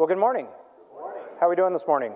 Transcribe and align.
Well, 0.00 0.08
good 0.08 0.16
morning. 0.16 0.46
Good 0.46 0.98
morning. 0.98 1.22
How 1.38 1.46
are 1.46 1.50
we 1.50 1.56
doing 1.56 1.74
this 1.74 1.86
morning? 1.86 2.14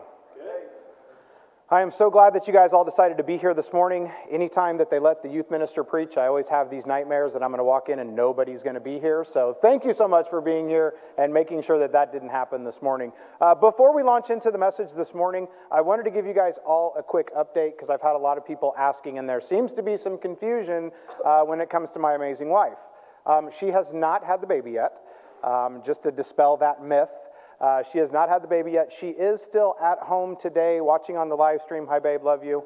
I 1.68 1.82
am 1.82 1.92
so 1.92 2.08
glad 2.08 2.32
that 2.32 2.46
you 2.46 2.54
guys 2.54 2.70
all 2.72 2.82
decided 2.82 3.18
to 3.18 3.22
be 3.22 3.36
here 3.36 3.52
this 3.52 3.74
morning. 3.74 4.10
Anytime 4.32 4.78
that 4.78 4.88
they 4.90 4.98
let 4.98 5.22
the 5.22 5.28
youth 5.28 5.50
minister 5.50 5.84
preach, 5.84 6.16
I 6.16 6.24
always 6.24 6.46
have 6.48 6.70
these 6.70 6.86
nightmares 6.86 7.34
that 7.34 7.42
I'm 7.42 7.50
going 7.50 7.58
to 7.58 7.64
walk 7.64 7.90
in 7.90 7.98
and 7.98 8.16
nobody's 8.16 8.62
going 8.62 8.76
to 8.76 8.80
be 8.80 8.98
here. 9.00 9.22
So 9.30 9.58
thank 9.60 9.84
you 9.84 9.92
so 9.92 10.08
much 10.08 10.30
for 10.30 10.40
being 10.40 10.66
here 10.66 10.94
and 11.18 11.30
making 11.30 11.62
sure 11.62 11.78
that 11.78 11.92
that 11.92 12.10
didn't 12.10 12.30
happen 12.30 12.64
this 12.64 12.80
morning. 12.80 13.12
Uh, 13.38 13.54
before 13.54 13.94
we 13.94 14.02
launch 14.02 14.30
into 14.30 14.50
the 14.50 14.56
message 14.56 14.88
this 14.96 15.12
morning, 15.12 15.46
I 15.70 15.82
wanted 15.82 16.04
to 16.04 16.10
give 16.10 16.24
you 16.24 16.32
guys 16.32 16.54
all 16.66 16.94
a 16.98 17.02
quick 17.02 17.34
update 17.34 17.72
because 17.76 17.90
I've 17.90 18.00
had 18.00 18.16
a 18.16 18.18
lot 18.18 18.38
of 18.38 18.46
people 18.46 18.72
asking, 18.78 19.18
and 19.18 19.28
there 19.28 19.42
seems 19.42 19.74
to 19.74 19.82
be 19.82 19.98
some 19.98 20.16
confusion 20.16 20.90
uh, 21.22 21.42
when 21.42 21.60
it 21.60 21.68
comes 21.68 21.90
to 21.90 21.98
my 21.98 22.14
amazing 22.14 22.48
wife. 22.48 22.80
Um, 23.26 23.50
she 23.60 23.66
has 23.66 23.84
not 23.92 24.24
had 24.24 24.40
the 24.40 24.46
baby 24.46 24.70
yet, 24.70 24.92
um, 25.42 25.82
just 25.84 26.02
to 26.04 26.10
dispel 26.10 26.56
that 26.56 26.82
myth. 26.82 27.10
Uh, 27.60 27.82
she 27.92 27.98
has 27.98 28.10
not 28.12 28.28
had 28.28 28.42
the 28.42 28.48
baby 28.48 28.72
yet. 28.72 28.90
She 29.00 29.08
is 29.08 29.40
still 29.48 29.76
at 29.82 29.98
home 29.98 30.36
today 30.40 30.80
watching 30.80 31.16
on 31.16 31.28
the 31.28 31.34
live 31.34 31.60
stream. 31.64 31.86
Hi, 31.88 31.98
babe, 31.98 32.22
love 32.22 32.44
you. 32.44 32.64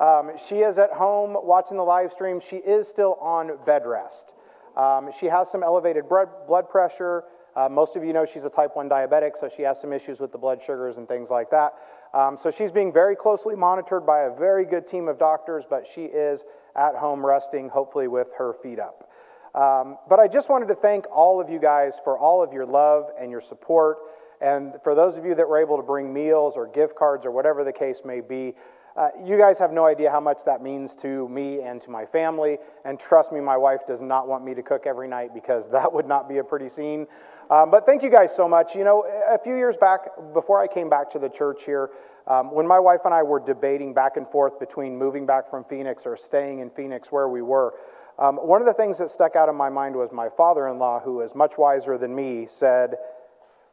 Um, 0.00 0.30
she 0.48 0.56
is 0.56 0.78
at 0.78 0.92
home 0.92 1.36
watching 1.42 1.76
the 1.76 1.82
live 1.82 2.12
stream. 2.12 2.40
She 2.48 2.56
is 2.56 2.86
still 2.92 3.14
on 3.20 3.58
bed 3.66 3.82
rest. 3.84 4.32
Um, 4.76 5.10
she 5.18 5.26
has 5.26 5.48
some 5.50 5.62
elevated 5.62 6.04
blood, 6.08 6.68
pressure. 6.70 7.24
Uh, 7.56 7.68
most 7.68 7.96
of 7.96 8.04
you 8.04 8.12
know 8.12 8.24
she's 8.32 8.44
a 8.44 8.48
type 8.48 8.76
1 8.76 8.88
diabetic, 8.88 9.32
so 9.40 9.50
she 9.56 9.62
has 9.62 9.76
some 9.80 9.92
issues 9.92 10.20
with 10.20 10.30
the 10.30 10.38
blood 10.38 10.60
sugars 10.64 10.96
and 10.96 11.08
things 11.08 11.28
like 11.30 11.50
that. 11.50 11.74
Um, 12.14 12.38
so 12.40 12.52
she's 12.56 12.70
being 12.70 12.92
very 12.92 13.16
closely 13.16 13.56
monitored 13.56 14.06
by 14.06 14.22
a 14.22 14.30
very 14.38 14.64
good 14.64 14.88
team 14.88 15.08
of 15.08 15.18
doctors, 15.18 15.64
but 15.68 15.84
she 15.94 16.02
is 16.02 16.40
at 16.76 16.94
home 16.94 17.26
resting, 17.26 17.68
hopefully 17.68 18.06
with 18.06 18.28
her 18.38 18.54
feet 18.62 18.78
up. 18.78 19.10
Um, 19.54 19.98
but 20.08 20.20
I 20.20 20.28
just 20.28 20.48
wanted 20.48 20.68
to 20.68 20.76
thank 20.76 21.06
all 21.12 21.40
of 21.40 21.50
you 21.50 21.58
guys 21.58 21.94
for 22.04 22.16
all 22.16 22.42
of 22.42 22.52
your 22.52 22.66
love 22.66 23.06
and 23.20 23.30
your 23.30 23.42
support. 23.48 23.98
And 24.40 24.74
for 24.84 24.94
those 24.94 25.16
of 25.16 25.24
you 25.24 25.34
that 25.34 25.48
were 25.48 25.60
able 25.60 25.76
to 25.76 25.82
bring 25.82 26.12
meals 26.12 26.54
or 26.56 26.66
gift 26.66 26.94
cards 26.96 27.26
or 27.26 27.30
whatever 27.30 27.64
the 27.64 27.72
case 27.72 27.98
may 28.04 28.20
be, 28.20 28.54
uh, 28.96 29.08
you 29.24 29.38
guys 29.38 29.56
have 29.58 29.70
no 29.70 29.86
idea 29.86 30.10
how 30.10 30.20
much 30.20 30.38
that 30.44 30.60
means 30.60 30.90
to 31.02 31.28
me 31.28 31.60
and 31.62 31.80
to 31.82 31.90
my 31.90 32.04
family. 32.06 32.58
And 32.84 32.98
trust 32.98 33.30
me, 33.30 33.40
my 33.40 33.56
wife 33.56 33.80
does 33.86 34.00
not 34.00 34.26
want 34.26 34.44
me 34.44 34.54
to 34.54 34.62
cook 34.62 34.86
every 34.86 35.06
night 35.06 35.30
because 35.34 35.64
that 35.72 35.92
would 35.92 36.06
not 36.06 36.28
be 36.28 36.38
a 36.38 36.44
pretty 36.44 36.68
scene. 36.68 37.06
Um, 37.50 37.70
but 37.70 37.86
thank 37.86 38.02
you 38.02 38.10
guys 38.10 38.30
so 38.36 38.48
much. 38.48 38.74
You 38.74 38.84
know, 38.84 39.04
a 39.32 39.38
few 39.38 39.56
years 39.56 39.76
back, 39.80 40.00
before 40.34 40.60
I 40.60 40.66
came 40.66 40.90
back 40.90 41.10
to 41.12 41.18
the 41.18 41.28
church 41.28 41.60
here, 41.64 41.90
um, 42.26 42.52
when 42.52 42.66
my 42.66 42.78
wife 42.78 43.00
and 43.04 43.14
I 43.14 43.22
were 43.22 43.40
debating 43.40 43.94
back 43.94 44.16
and 44.16 44.28
forth 44.28 44.58
between 44.60 44.98
moving 44.98 45.24
back 45.24 45.48
from 45.48 45.64
Phoenix 45.64 46.02
or 46.04 46.16
staying 46.16 46.58
in 46.58 46.68
Phoenix 46.70 47.08
where 47.10 47.28
we 47.28 47.40
were, 47.40 47.74
um, 48.18 48.36
one 48.36 48.60
of 48.60 48.66
the 48.66 48.74
things 48.74 48.98
that 48.98 49.10
stuck 49.10 49.36
out 49.36 49.48
in 49.48 49.54
my 49.54 49.70
mind 49.70 49.94
was 49.94 50.10
my 50.12 50.28
father 50.36 50.68
in 50.68 50.78
law, 50.78 51.00
who 51.00 51.20
is 51.20 51.34
much 51.34 51.52
wiser 51.56 51.96
than 51.96 52.14
me, 52.14 52.48
said, 52.58 52.96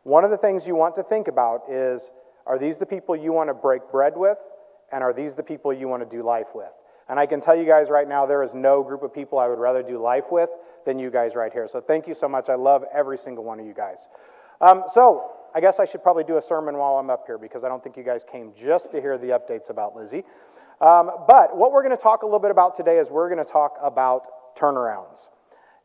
one 0.05 0.23
of 0.23 0.29
the 0.29 0.37
things 0.37 0.67
you 0.67 0.75
want 0.75 0.93
to 0.95 1.03
think 1.03 1.27
about 1.27 1.63
is 1.67 1.99
are 2.45 2.59
these 2.59 2.77
the 2.77 2.85
people 2.85 3.15
you 3.15 3.33
want 3.33 3.49
to 3.49 3.55
break 3.55 3.81
bread 3.91 4.13
with? 4.15 4.37
And 4.91 5.03
are 5.03 5.13
these 5.13 5.33
the 5.33 5.41
people 5.41 5.73
you 5.73 5.87
want 5.87 6.07
to 6.07 6.15
do 6.17 6.23
life 6.23 6.45
with? 6.53 6.69
And 7.09 7.19
I 7.19 7.25
can 7.25 7.41
tell 7.41 7.57
you 7.57 7.65
guys 7.65 7.87
right 7.89 8.07
now, 8.07 8.27
there 8.27 8.43
is 8.43 8.51
no 8.53 8.83
group 8.83 9.01
of 9.01 9.11
people 9.11 9.39
I 9.39 9.47
would 9.47 9.57
rather 9.57 9.81
do 9.81 9.99
life 9.99 10.25
with 10.29 10.49
than 10.85 10.99
you 10.99 11.09
guys 11.09 11.31
right 11.33 11.51
here. 11.51 11.67
So 11.71 11.81
thank 11.81 12.07
you 12.07 12.13
so 12.13 12.27
much. 12.27 12.49
I 12.49 12.55
love 12.55 12.83
every 12.93 13.17
single 13.17 13.43
one 13.43 13.59
of 13.59 13.65
you 13.65 13.73
guys. 13.73 13.97
Um, 14.61 14.83
so 14.93 15.31
I 15.55 15.59
guess 15.59 15.77
I 15.79 15.85
should 15.85 16.03
probably 16.03 16.23
do 16.23 16.37
a 16.37 16.41
sermon 16.47 16.77
while 16.77 16.97
I'm 16.97 17.09
up 17.09 17.23
here 17.25 17.39
because 17.39 17.63
I 17.63 17.67
don't 17.67 17.83
think 17.83 17.97
you 17.97 18.03
guys 18.03 18.21
came 18.31 18.53
just 18.63 18.91
to 18.91 19.01
hear 19.01 19.17
the 19.17 19.29
updates 19.29 19.71
about 19.71 19.95
Lizzie. 19.95 20.23
Um, 20.81 21.09
but 21.27 21.57
what 21.57 21.71
we're 21.71 21.83
going 21.83 21.97
to 21.97 22.01
talk 22.01 22.21
a 22.21 22.25
little 22.27 22.39
bit 22.39 22.51
about 22.51 22.77
today 22.77 22.99
is 22.99 23.07
we're 23.09 23.33
going 23.33 23.43
to 23.43 23.51
talk 23.51 23.77
about 23.81 24.55
turnarounds. 24.55 25.17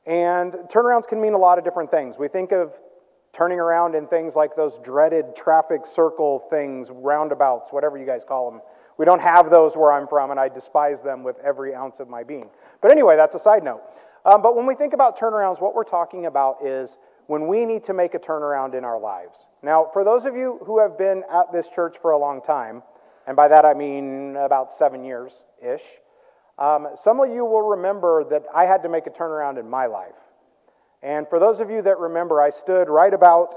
And 0.07 0.53
turnarounds 0.75 1.09
can 1.09 1.23
mean 1.23 1.33
a 1.33 1.39
lot 1.39 1.57
of 1.57 1.65
different 1.65 1.91
things. 1.91 2.17
We 2.19 2.29
think 2.29 2.53
of 2.53 2.73
turning 3.33 3.61
around 3.61 3.95
in 3.95 4.07
things 4.07 4.35
like 4.35 4.57
those 4.57 4.79
dreaded 4.83 5.37
traffic 5.37 5.83
circle 5.87 6.45
things, 6.51 6.89
roundabouts, 6.91 7.71
whatever 7.71 7.97
you 7.97 8.07
guys 8.07 8.23
call 8.27 8.51
them. 8.51 8.61
We 8.99 9.05
don't 9.05 9.23
have 9.23 9.51
those 9.51 9.77
where 9.77 9.93
I'm 9.93 10.07
from, 10.07 10.31
and 10.31 10.39
I 10.39 10.49
despise 10.49 11.01
them 11.03 11.23
with 11.23 11.37
every 11.45 11.75
ounce 11.75 12.01
of 12.01 12.09
my 12.09 12.23
being. 12.23 12.51
But 12.83 12.91
anyway, 12.91 13.17
that's 13.17 13.35
a 13.35 13.41
side 13.41 13.63
note. 13.63 13.83
Um, 14.25 14.43
but 14.43 14.57
when 14.57 14.67
we 14.67 14.75
think 14.75 14.93
about 14.93 15.19
turnarounds, 15.19 15.61
what 15.61 15.75
we're 15.75 15.85
talking 15.85 16.27
about 16.27 16.59
is 16.65 16.99
when 17.27 17.47
we 17.47 17.65
need 17.65 17.85
to 17.87 17.95
make 17.95 18.15
a 18.15 18.19
turnaround 18.19 18.75
in 18.75 18.85
our 18.85 18.99
lives. 18.99 19.37
Now, 19.63 19.89
for 19.93 20.05
those 20.05 20.25
of 20.25 20.35
you 20.37 20.59
who 20.67 20.81
have 20.81 20.99
been 20.99 21.23
at 21.33 21.53
this 21.53 21.67
church 21.75 21.97
for 22.03 22.11
a 22.11 22.19
long 22.19 22.43
time, 22.43 22.83
and 23.27 23.37
by 23.37 23.49
that 23.49 23.65
I 23.65 23.73
mean 23.73 24.37
about 24.37 24.71
seven 24.79 25.05
years 25.05 25.33
ish, 25.63 25.83
um, 26.59 26.89
some 27.03 27.21
of 27.21 27.31
you 27.31 27.45
will 27.45 27.63
remember 27.63 28.25
that 28.31 28.45
I 28.55 28.67
had 28.67 28.83
to 28.83 28.89
make 28.89 29.07
a 29.07 29.11
turnaround 29.11 29.59
in 29.59 29.71
my 29.71 29.87
life. 29.87 30.13
And 31.03 31.27
for 31.29 31.39
those 31.39 31.61
of 31.61 31.71
you 31.71 31.83
that 31.83 31.99
remember, 31.99 32.41
I 32.41 32.51
stood 32.51 32.89
right 32.89 33.13
about 33.13 33.55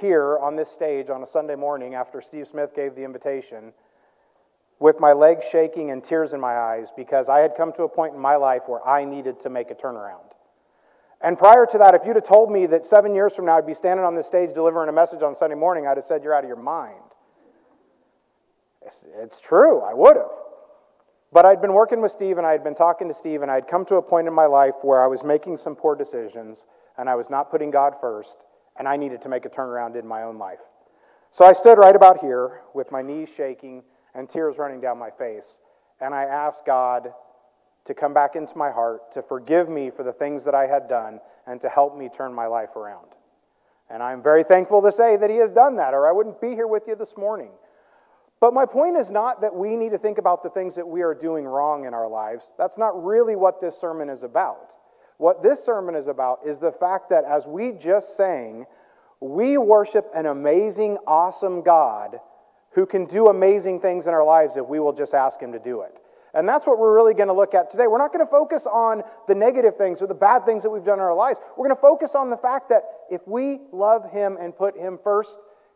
here 0.00 0.38
on 0.38 0.56
this 0.56 0.70
stage 0.70 1.10
on 1.10 1.22
a 1.22 1.26
Sunday 1.26 1.54
morning 1.54 1.94
after 1.94 2.22
Steve 2.22 2.46
Smith 2.50 2.74
gave 2.74 2.94
the 2.94 3.04
invitation 3.04 3.72
with 4.80 5.00
my 5.00 5.12
legs 5.12 5.44
shaking 5.50 5.90
and 5.90 6.04
tears 6.04 6.32
in 6.32 6.40
my 6.40 6.56
eyes 6.56 6.86
because 6.96 7.28
I 7.28 7.40
had 7.40 7.56
come 7.56 7.72
to 7.74 7.82
a 7.82 7.88
point 7.88 8.14
in 8.14 8.20
my 8.20 8.36
life 8.36 8.62
where 8.66 8.86
I 8.86 9.04
needed 9.04 9.42
to 9.42 9.50
make 9.50 9.70
a 9.70 9.74
turnaround. 9.74 10.32
And 11.20 11.36
prior 11.36 11.66
to 11.66 11.78
that, 11.78 11.94
if 11.94 12.02
you'd 12.06 12.14
have 12.14 12.28
told 12.28 12.50
me 12.50 12.66
that 12.66 12.86
seven 12.86 13.14
years 13.14 13.34
from 13.34 13.46
now 13.46 13.58
I'd 13.58 13.66
be 13.66 13.74
standing 13.74 14.06
on 14.06 14.14
this 14.14 14.26
stage 14.26 14.54
delivering 14.54 14.88
a 14.88 14.92
message 14.92 15.22
on 15.22 15.34
Sunday 15.36 15.56
morning, 15.56 15.86
I'd 15.86 15.96
have 15.96 16.06
said, 16.06 16.22
You're 16.22 16.34
out 16.34 16.44
of 16.44 16.48
your 16.48 16.56
mind. 16.56 16.94
It's, 18.86 19.00
it's 19.16 19.40
true, 19.40 19.80
I 19.80 19.94
would 19.94 20.16
have. 20.16 20.30
But 21.32 21.44
I'd 21.44 21.60
been 21.60 21.74
working 21.74 22.00
with 22.00 22.12
Steve 22.12 22.38
and 22.38 22.46
I 22.46 22.52
had 22.52 22.62
been 22.62 22.76
talking 22.76 23.08
to 23.08 23.14
Steve, 23.18 23.42
and 23.42 23.50
I'd 23.50 23.66
come 23.66 23.84
to 23.86 23.96
a 23.96 24.02
point 24.02 24.28
in 24.28 24.32
my 24.32 24.46
life 24.46 24.74
where 24.82 25.02
I 25.02 25.08
was 25.08 25.24
making 25.24 25.58
some 25.58 25.74
poor 25.74 25.96
decisions 25.96 26.58
and 26.98 27.08
I 27.08 27.14
was 27.14 27.30
not 27.30 27.50
putting 27.50 27.70
God 27.70 27.94
first, 28.00 28.44
and 28.78 28.86
I 28.86 28.96
needed 28.96 29.22
to 29.22 29.28
make 29.28 29.46
a 29.46 29.48
turnaround 29.48 29.98
in 29.98 30.06
my 30.06 30.24
own 30.24 30.36
life. 30.36 30.58
So 31.30 31.44
I 31.44 31.52
stood 31.52 31.78
right 31.78 31.94
about 31.94 32.18
here 32.18 32.60
with 32.74 32.90
my 32.90 33.02
knees 33.02 33.28
shaking 33.36 33.82
and 34.14 34.28
tears 34.28 34.58
running 34.58 34.80
down 34.80 34.98
my 34.98 35.10
face, 35.10 35.46
and 36.00 36.14
I 36.14 36.24
asked 36.24 36.66
God 36.66 37.12
to 37.86 37.94
come 37.94 38.12
back 38.12 38.36
into 38.36 38.56
my 38.56 38.70
heart, 38.70 39.12
to 39.14 39.22
forgive 39.22 39.68
me 39.68 39.90
for 39.90 40.02
the 40.02 40.12
things 40.12 40.44
that 40.44 40.54
I 40.54 40.66
had 40.66 40.88
done, 40.88 41.20
and 41.46 41.60
to 41.62 41.68
help 41.68 41.96
me 41.96 42.10
turn 42.14 42.34
my 42.34 42.46
life 42.46 42.76
around. 42.76 43.06
And 43.90 44.02
I'm 44.02 44.22
very 44.22 44.44
thankful 44.44 44.82
to 44.82 44.92
say 44.92 45.16
that 45.16 45.30
He 45.30 45.36
has 45.36 45.50
done 45.52 45.76
that, 45.76 45.94
or 45.94 46.06
I 46.06 46.12
wouldn't 46.12 46.40
be 46.40 46.50
here 46.50 46.66
with 46.66 46.82
you 46.86 46.96
this 46.96 47.16
morning. 47.16 47.50
But 48.40 48.54
my 48.54 48.66
point 48.66 48.96
is 48.96 49.10
not 49.10 49.40
that 49.40 49.54
we 49.54 49.76
need 49.76 49.90
to 49.90 49.98
think 49.98 50.18
about 50.18 50.42
the 50.42 50.50
things 50.50 50.74
that 50.76 50.86
we 50.86 51.02
are 51.02 51.14
doing 51.14 51.44
wrong 51.44 51.86
in 51.86 51.94
our 51.94 52.08
lives. 52.08 52.44
That's 52.56 52.78
not 52.78 53.02
really 53.02 53.34
what 53.34 53.60
this 53.60 53.74
sermon 53.80 54.08
is 54.08 54.22
about. 54.22 54.68
What 55.18 55.42
this 55.42 55.58
sermon 55.66 55.96
is 55.96 56.06
about 56.06 56.40
is 56.46 56.58
the 56.58 56.72
fact 56.78 57.10
that, 57.10 57.24
as 57.24 57.44
we 57.44 57.72
just 57.72 58.16
sang, 58.16 58.66
we 59.20 59.58
worship 59.58 60.06
an 60.14 60.26
amazing, 60.26 60.96
awesome 61.06 61.62
God 61.62 62.18
who 62.74 62.86
can 62.86 63.06
do 63.06 63.26
amazing 63.26 63.80
things 63.80 64.06
in 64.06 64.10
our 64.10 64.24
lives 64.24 64.52
if 64.56 64.66
we 64.66 64.78
will 64.78 64.92
just 64.92 65.14
ask 65.14 65.40
Him 65.40 65.52
to 65.52 65.58
do 65.58 65.82
it. 65.82 65.98
And 66.34 66.48
that's 66.48 66.66
what 66.66 66.78
we're 66.78 66.94
really 66.94 67.14
going 67.14 67.28
to 67.28 67.34
look 67.34 67.54
at 67.54 67.72
today. 67.72 67.88
We're 67.88 67.98
not 67.98 68.12
going 68.12 68.24
to 68.24 68.30
focus 68.30 68.62
on 68.66 69.02
the 69.26 69.34
negative 69.34 69.76
things 69.76 69.98
or 70.00 70.06
the 70.06 70.14
bad 70.14 70.44
things 70.44 70.62
that 70.62 70.70
we've 70.70 70.84
done 70.84 70.98
in 70.98 71.04
our 71.04 71.16
lives. 71.16 71.40
We're 71.56 71.66
going 71.66 71.76
to 71.76 71.82
focus 71.82 72.10
on 72.14 72.30
the 72.30 72.36
fact 72.36 72.68
that 72.68 72.82
if 73.10 73.20
we 73.26 73.58
love 73.72 74.08
Him 74.12 74.36
and 74.40 74.56
put 74.56 74.76
Him 74.76 75.00
first, 75.02 75.30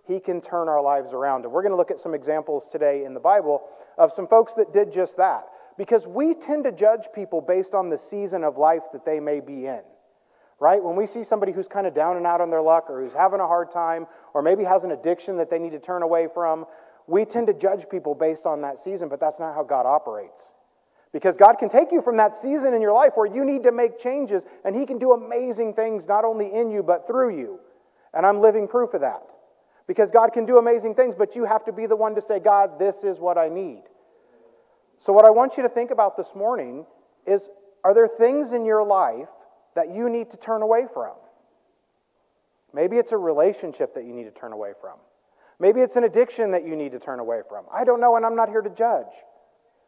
He 0.07 0.21
can 0.21 0.41
turn 0.41 0.69
our 0.69 0.83
lives 0.83 1.09
around. 1.13 1.45
And 1.45 1.53
we're 1.53 1.63
going 1.63 1.73
to 1.73 1.77
look 1.77 1.91
at 1.91 2.01
some 2.01 2.15
examples 2.15 2.63
today 2.71 3.05
in 3.05 3.13
the 3.15 3.21
Bible 3.21 3.63
of 3.99 4.13
some 4.15 4.29
folks 4.29 4.53
that 4.57 4.73
did 4.73 4.93
just 4.95 5.17
that. 5.17 5.47
Because 5.79 6.07
we 6.07 6.35
tend 6.35 6.65
to 6.65 6.73
judge 6.73 7.07
people 7.15 7.41
based 7.41 7.75
on 7.75 7.89
the 7.89 7.99
season 8.11 8.45
of 8.45 8.59
life 8.59 8.83
that 8.93 9.05
they 9.05 9.21
may 9.21 9.41
be 9.41 9.67
in. 9.67 9.81
Right? 10.61 10.83
When 10.83 10.95
we 10.95 11.07
see 11.07 11.25
somebody 11.25 11.51
who's 11.51 11.67
kind 11.67 11.87
of 11.87 11.95
down 11.95 12.17
and 12.17 12.27
out 12.27 12.41
on 12.41 12.51
their 12.51 12.63
luck 12.63 12.85
or 12.89 13.03
who's 13.03 13.15
having 13.15 13.41
a 13.41 13.47
hard 13.47 13.73
time 13.73 14.07
or 14.33 14.43
maybe 14.43 14.63
has 14.65 14.85
an 14.85 14.93
addiction 14.93 15.39
that 15.39 15.51
they 15.51 15.59
need 15.59 15.73
to 15.73 15.81
turn 15.81 16.03
away 16.03 16.29
from, 16.33 16.67
we 17.07 17.25
tend 17.25 17.49
to 17.49 17.53
judge 17.53 17.89
people 17.91 18.15
based 18.15 18.47
on 18.47 18.63
that 18.63 18.77
season, 18.85 19.09
but 19.09 19.19
that's 19.19 19.41
not 19.41 19.55
how 19.55 19.65
God 19.65 19.87
operates. 19.87 20.41
Because 21.13 21.37
God 21.37 21.57
can 21.59 21.69
take 21.69 21.93
you 21.93 22.01
from 22.01 22.17
that 22.17 22.41
season 22.41 22.75
in 22.75 22.81
your 22.81 22.95
life 22.95 23.13
where 23.17 23.27
you 23.27 23.45
need 23.45 23.65
to 23.65 23.73
make 23.73 24.01
changes, 24.01 24.43
and 24.65 24.75
He 24.75 24.87
can 24.87 24.99
do 24.99 25.13
amazing 25.13 25.75
things 25.75 26.05
not 26.07 26.25
only 26.25 26.47
in 26.55 26.71
you, 26.71 26.83
but 26.83 27.07
through 27.07 27.37
you. 27.37 27.61
And 28.15 28.25
I'm 28.25 28.41
living 28.41 28.67
proof 28.67 28.95
of 28.95 29.03
that. 29.03 29.23
Because 29.87 30.11
God 30.11 30.33
can 30.33 30.47
do 30.47 30.59
amazing 30.59 30.95
things, 30.95 31.15
but 31.17 31.35
you 31.35 31.45
have 31.45 31.65
to 31.67 31.73
be 31.73 31.87
the 31.87 31.97
one 31.97 32.15
to 32.15 32.23
say, 32.23 32.39
God, 32.39 32.79
this 32.79 32.95
is 33.03 33.19
what 33.19 33.37
I 33.37 33.49
need. 33.49 33.83
So, 35.05 35.13
what 35.13 35.25
I 35.25 35.31
want 35.31 35.57
you 35.57 35.65
to 35.65 35.69
think 35.69 35.91
about 35.91 36.17
this 36.17 36.29
morning 36.35 36.87
is 37.27 37.43
are 37.83 37.93
there 37.93 38.09
things 38.09 38.53
in 38.53 38.65
your 38.65 38.85
life 38.85 39.29
that 39.75 39.93
you 39.93 40.09
need 40.09 40.31
to 40.31 40.37
turn 40.37 40.63
away 40.63 40.85
from? 40.95 41.15
Maybe 42.73 42.97
it's 42.97 43.11
a 43.11 43.17
relationship 43.17 43.95
that 43.95 44.05
you 44.05 44.13
need 44.13 44.25
to 44.25 44.31
turn 44.31 44.53
away 44.53 44.73
from. 44.81 44.99
Maybe 45.59 45.81
it's 45.81 45.97
an 45.97 46.05
addiction 46.05 46.53
that 46.53 46.65
you 46.65 46.77
need 46.77 46.93
to 46.93 47.01
turn 47.01 47.19
away 47.19 47.41
from. 47.49 47.65
I 47.73 47.85
don't 47.85 48.01
know, 48.01 48.17
and 48.17 48.25
I'm 48.25 48.37
not 48.37 48.49
here 48.49 48.63
to 48.63 48.71
judge. 48.71 49.13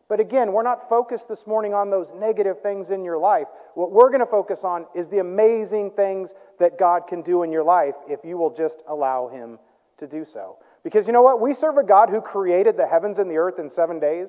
But 0.09 0.21
again, 0.21 0.53
we're 0.53 0.65
not 0.65 0.89
focused 0.89 1.29
this 1.29 1.47
morning 1.47 1.73
on 1.73 1.91
those 1.91 2.09
negative 2.19 2.61
things 2.63 2.91
in 2.91 3.05
your 3.05 3.17
life. 3.17 3.47
What 3.75 3.91
we're 3.91 4.11
going 4.11 4.21
to 4.21 4.27
focus 4.27 4.61
on 4.65 4.87
is 4.95 5.09
the 5.09 5.19
amazing 5.19 5.93
things 5.93 6.31
that 6.59 6.79
God 6.79 7.07
can 7.09 7.23
do 7.23 7.43
in 7.43 7.53
your 7.53 7.65
life 7.65 7.95
if 8.09 8.21
you 8.25 8.37
will 8.37 8.55
just 8.55 8.83
allow 8.89 9.29
Him 9.29 9.59
to 9.99 10.07
do 10.07 10.27
so. 10.31 10.59
Because 10.83 11.07
you 11.07 11.13
know 11.13 11.23
what? 11.23 11.41
We 11.41 11.55
serve 11.55 11.79
a 11.79 11.85
God 11.85 12.11
who 12.11 12.21
created 12.21 12.77
the 12.77 12.87
heavens 12.87 13.19
and 13.19 13.31
the 13.31 13.37
earth 13.37 13.59
in 13.59 13.71
seven 13.71 13.99
days. 13.99 14.29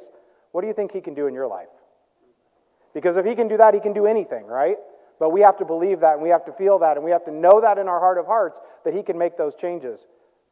What 0.56 0.62
do 0.62 0.68
you 0.68 0.74
think 0.74 0.94
He 0.94 1.02
can 1.02 1.16
do 1.16 1.28
in 1.28 1.34
your 1.34 1.48
life? 1.48 1.68
Because 2.94 3.18
if 3.18 3.26
He 3.26 3.36
can 3.36 3.50
do 3.50 3.58
that, 3.58 3.74
He 3.74 3.82
can 3.82 3.92
do 3.92 4.06
anything, 4.06 4.46
right? 4.46 4.78
But 5.20 5.34
we 5.34 5.42
have 5.42 5.58
to 5.58 5.66
believe 5.66 6.00
that 6.00 6.14
and 6.14 6.24
we 6.24 6.30
have 6.30 6.46
to 6.46 6.54
feel 6.54 6.80
that 6.80 6.96
and 6.96 7.04
we 7.04 7.12
have 7.12 7.26
to 7.26 7.32
know 7.32 7.60
that 7.60 7.78
in 7.78 7.90
our 7.90 8.00
heart 8.00 8.18
of 8.18 8.26
hearts 8.26 8.58
that 8.86 8.94
He 8.94 9.04
can 9.04 9.18
make 9.18 9.38
those 9.38 9.52
changes. 9.60 10.00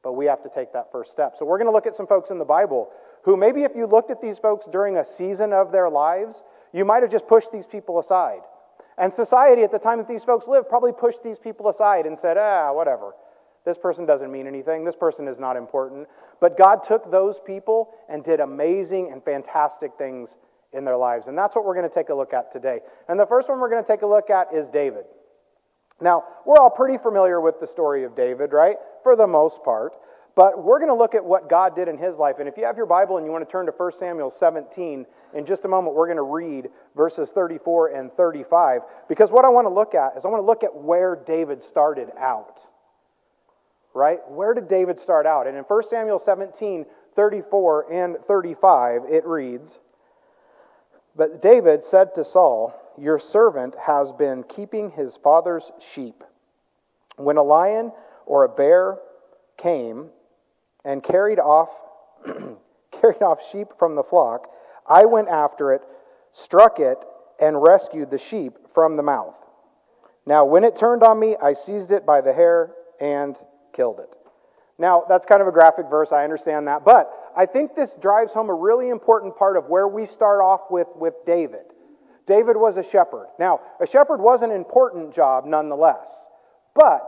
But 0.03 0.17
we 0.17 0.25
have 0.25 0.44
to 0.44 0.50
take 0.53 0.73
that 0.73 0.91
first 0.91 1.13
step. 1.13 1.35
So 1.39 1.45
we're 1.45 1.57
going 1.57 1.69
to 1.69 1.71
look 1.71 1.88
at 1.88 1.95
some 1.95 2.05
folks 2.05 2.31
in 2.31 2.38
the 2.38 2.44
Bible 2.44 2.89
who 3.23 3.38
maybe 3.38 3.63
if 3.63 3.77
you 3.77 3.88
looked 3.88 4.11
at 4.11 4.21
these 4.21 4.38
folks 4.38 4.65
during 4.69 4.97
a 4.97 5.05
season 5.05 5.53
of 5.53 5.71
their 5.71 5.89
lives, 5.89 6.35
you 6.73 6.83
might 6.83 7.01
have 7.01 7.11
just 7.11 7.25
pushed 7.29 7.53
these 7.53 7.65
people 7.65 7.97
aside. 8.01 8.41
And 8.97 9.13
society 9.13 9.63
at 9.63 9.71
the 9.71 9.79
time 9.79 9.99
that 9.99 10.09
these 10.09 10.25
folks 10.25 10.49
lived 10.49 10.67
probably 10.67 10.91
pushed 10.91 11.23
these 11.23 11.39
people 11.39 11.69
aside 11.69 12.07
and 12.07 12.19
said, 12.19 12.38
ah, 12.38 12.73
whatever. 12.73 13.13
This 13.65 13.77
person 13.77 14.06
doesn't 14.06 14.31
mean 14.31 14.48
anything. 14.48 14.83
This 14.83 14.95
person 14.95 15.27
is 15.27 15.39
not 15.39 15.56
important. 15.56 16.07
But 16.42 16.57
God 16.57 16.80
took 16.88 17.10
those 17.10 17.36
people 17.45 17.92
and 18.10 18.24
did 18.24 18.39
amazing 18.39 19.12
and 19.12 19.24
fantastic 19.24 19.92
things 19.98 20.30
in 20.74 20.83
their 20.83 20.98
lives. 20.98 21.27
And 21.27 21.38
that's 21.38 21.56
what 21.56 21.65
we're 21.65 21.75
going 21.75 21.88
to 21.88 21.94
take 21.94 22.10
a 22.10 22.15
look 22.15 22.33
at 22.33 22.51
today. 22.51 22.80
And 23.07 23.19
the 23.19 23.25
first 23.25 23.48
one 23.48 23.60
we're 23.60 23.69
going 23.69 23.83
to 23.83 23.88
take 23.88 24.01
a 24.01 24.07
look 24.07 24.30
at 24.30 24.48
is 24.54 24.68
David. 24.74 25.06
Now, 26.01 26.24
we're 26.45 26.57
all 26.57 26.69
pretty 26.69 26.98
familiar 26.98 27.39
with 27.39 27.60
the 27.62 27.68
story 27.68 28.04
of 28.04 28.15
David, 28.15 28.51
right? 28.51 28.75
For 29.04 29.15
the 29.15 29.27
most 29.27 29.63
part. 29.63 29.94
But 30.36 30.63
we're 30.63 30.80
going 30.80 30.89
to 30.89 30.98
look 30.98 31.13
at 31.13 31.24
what 31.24 31.48
God 31.48 31.75
did 31.75 31.88
in 31.88 31.98
his 31.98 32.18
life. 32.18 32.38
And 32.39 32.50
if 32.50 32.57
you 32.57 32.66
have 32.66 32.75
your 32.75 32.88
Bible 32.88 33.18
and 33.18 33.25
you 33.25 33.31
want 33.31 33.48
to 33.48 33.51
turn 33.51 33.68
to 33.68 33.71
1 33.71 33.92
Samuel 34.00 34.33
17, 34.38 35.06
in 35.36 35.45
just 35.45 35.63
a 35.63 35.68
moment 35.68 35.95
we're 35.95 36.07
going 36.07 36.18
to 36.18 36.24
read 36.24 36.69
verses 36.95 37.30
34 37.33 37.95
and 37.95 38.12
35. 38.13 38.81
Because 39.07 39.30
what 39.30 39.45
I 39.45 39.50
want 39.50 39.66
to 39.66 39.74
look 39.74 39.94
at 39.94 40.18
is 40.18 40.25
I 40.25 40.30
want 40.30 40.42
to 40.42 40.45
look 40.45 40.63
at 40.63 40.75
where 40.75 41.16
David 41.16 41.63
started 41.63 42.09
out. 42.19 42.59
Right? 43.94 44.19
Where 44.28 44.54
did 44.54 44.68
David 44.68 45.00
start 45.00 45.25
out? 45.25 45.48
And 45.48 45.56
in 45.56 45.63
1 45.63 45.84
Samuel 45.90 46.19
17, 46.24 46.86
34 47.16 47.94
and 47.94 48.18
35, 48.28 49.01
it 49.10 49.25
reads 49.25 49.80
But 51.16 51.42
David 51.42 51.84
said 51.90 52.16
to 52.16 52.25
Saul, 52.25 52.74
Your 52.98 53.19
servant 53.19 53.75
has 53.86 54.12
been 54.12 54.44
keeping 54.44 54.92
his 54.92 55.18
father's 55.24 55.72
sheep. 55.94 56.24
When 57.18 57.38
a 57.38 57.44
lion 57.44 57.92
or 58.25 58.45
a 58.45 58.50
bear 58.50 58.98
came 59.57 60.07
and 60.84 61.04
carried 61.04 61.40
off, 61.40 61.69
carried 62.92 63.22
off 63.22 63.40
sheep 63.51 63.68
from 63.78 63.95
the 63.95 64.04
flock, 64.04 64.50
I 64.88 65.06
went 65.06 65.30
after 65.30 65.72
it, 65.72 65.81
struck 66.31 66.80
it, 66.80 66.98
and 67.40 67.62
rescued 67.62 68.10
the 68.10 68.18
sheep 68.18 68.54
from 68.74 68.98
the 68.98 69.04
mouth. 69.04 69.36
Now, 70.25 70.45
when 70.45 70.63
it 70.63 70.78
turned 70.78 71.04
on 71.04 71.19
me, 71.19 71.36
I 71.42 71.54
seized 71.54 71.92
it 71.92 72.06
by 72.06 72.22
the 72.22 72.34
hair 72.34 72.72
and 73.00 73.36
killed 73.73 73.99
it. 73.99 74.15
Now, 74.79 75.03
that's 75.07 75.25
kind 75.25 75.41
of 75.41 75.47
a 75.47 75.51
graphic 75.51 75.85
verse, 75.89 76.11
I 76.11 76.23
understand 76.23 76.67
that, 76.67 76.83
but 76.83 77.11
I 77.37 77.45
think 77.45 77.75
this 77.75 77.91
drives 78.01 78.33
home 78.33 78.49
a 78.49 78.53
really 78.53 78.89
important 78.89 79.37
part 79.37 79.55
of 79.57 79.65
where 79.65 79.87
we 79.87 80.05
start 80.05 80.41
off 80.41 80.61
with, 80.71 80.87
with 80.95 81.13
David. 81.25 81.65
David 82.25 82.57
was 82.57 82.77
a 82.77 82.83
shepherd. 82.83 83.27
Now, 83.39 83.59
a 83.81 83.87
shepherd 83.87 84.19
was 84.19 84.41
an 84.41 84.51
important 84.51 85.13
job 85.13 85.45
nonetheless, 85.45 86.07
but 86.73 87.07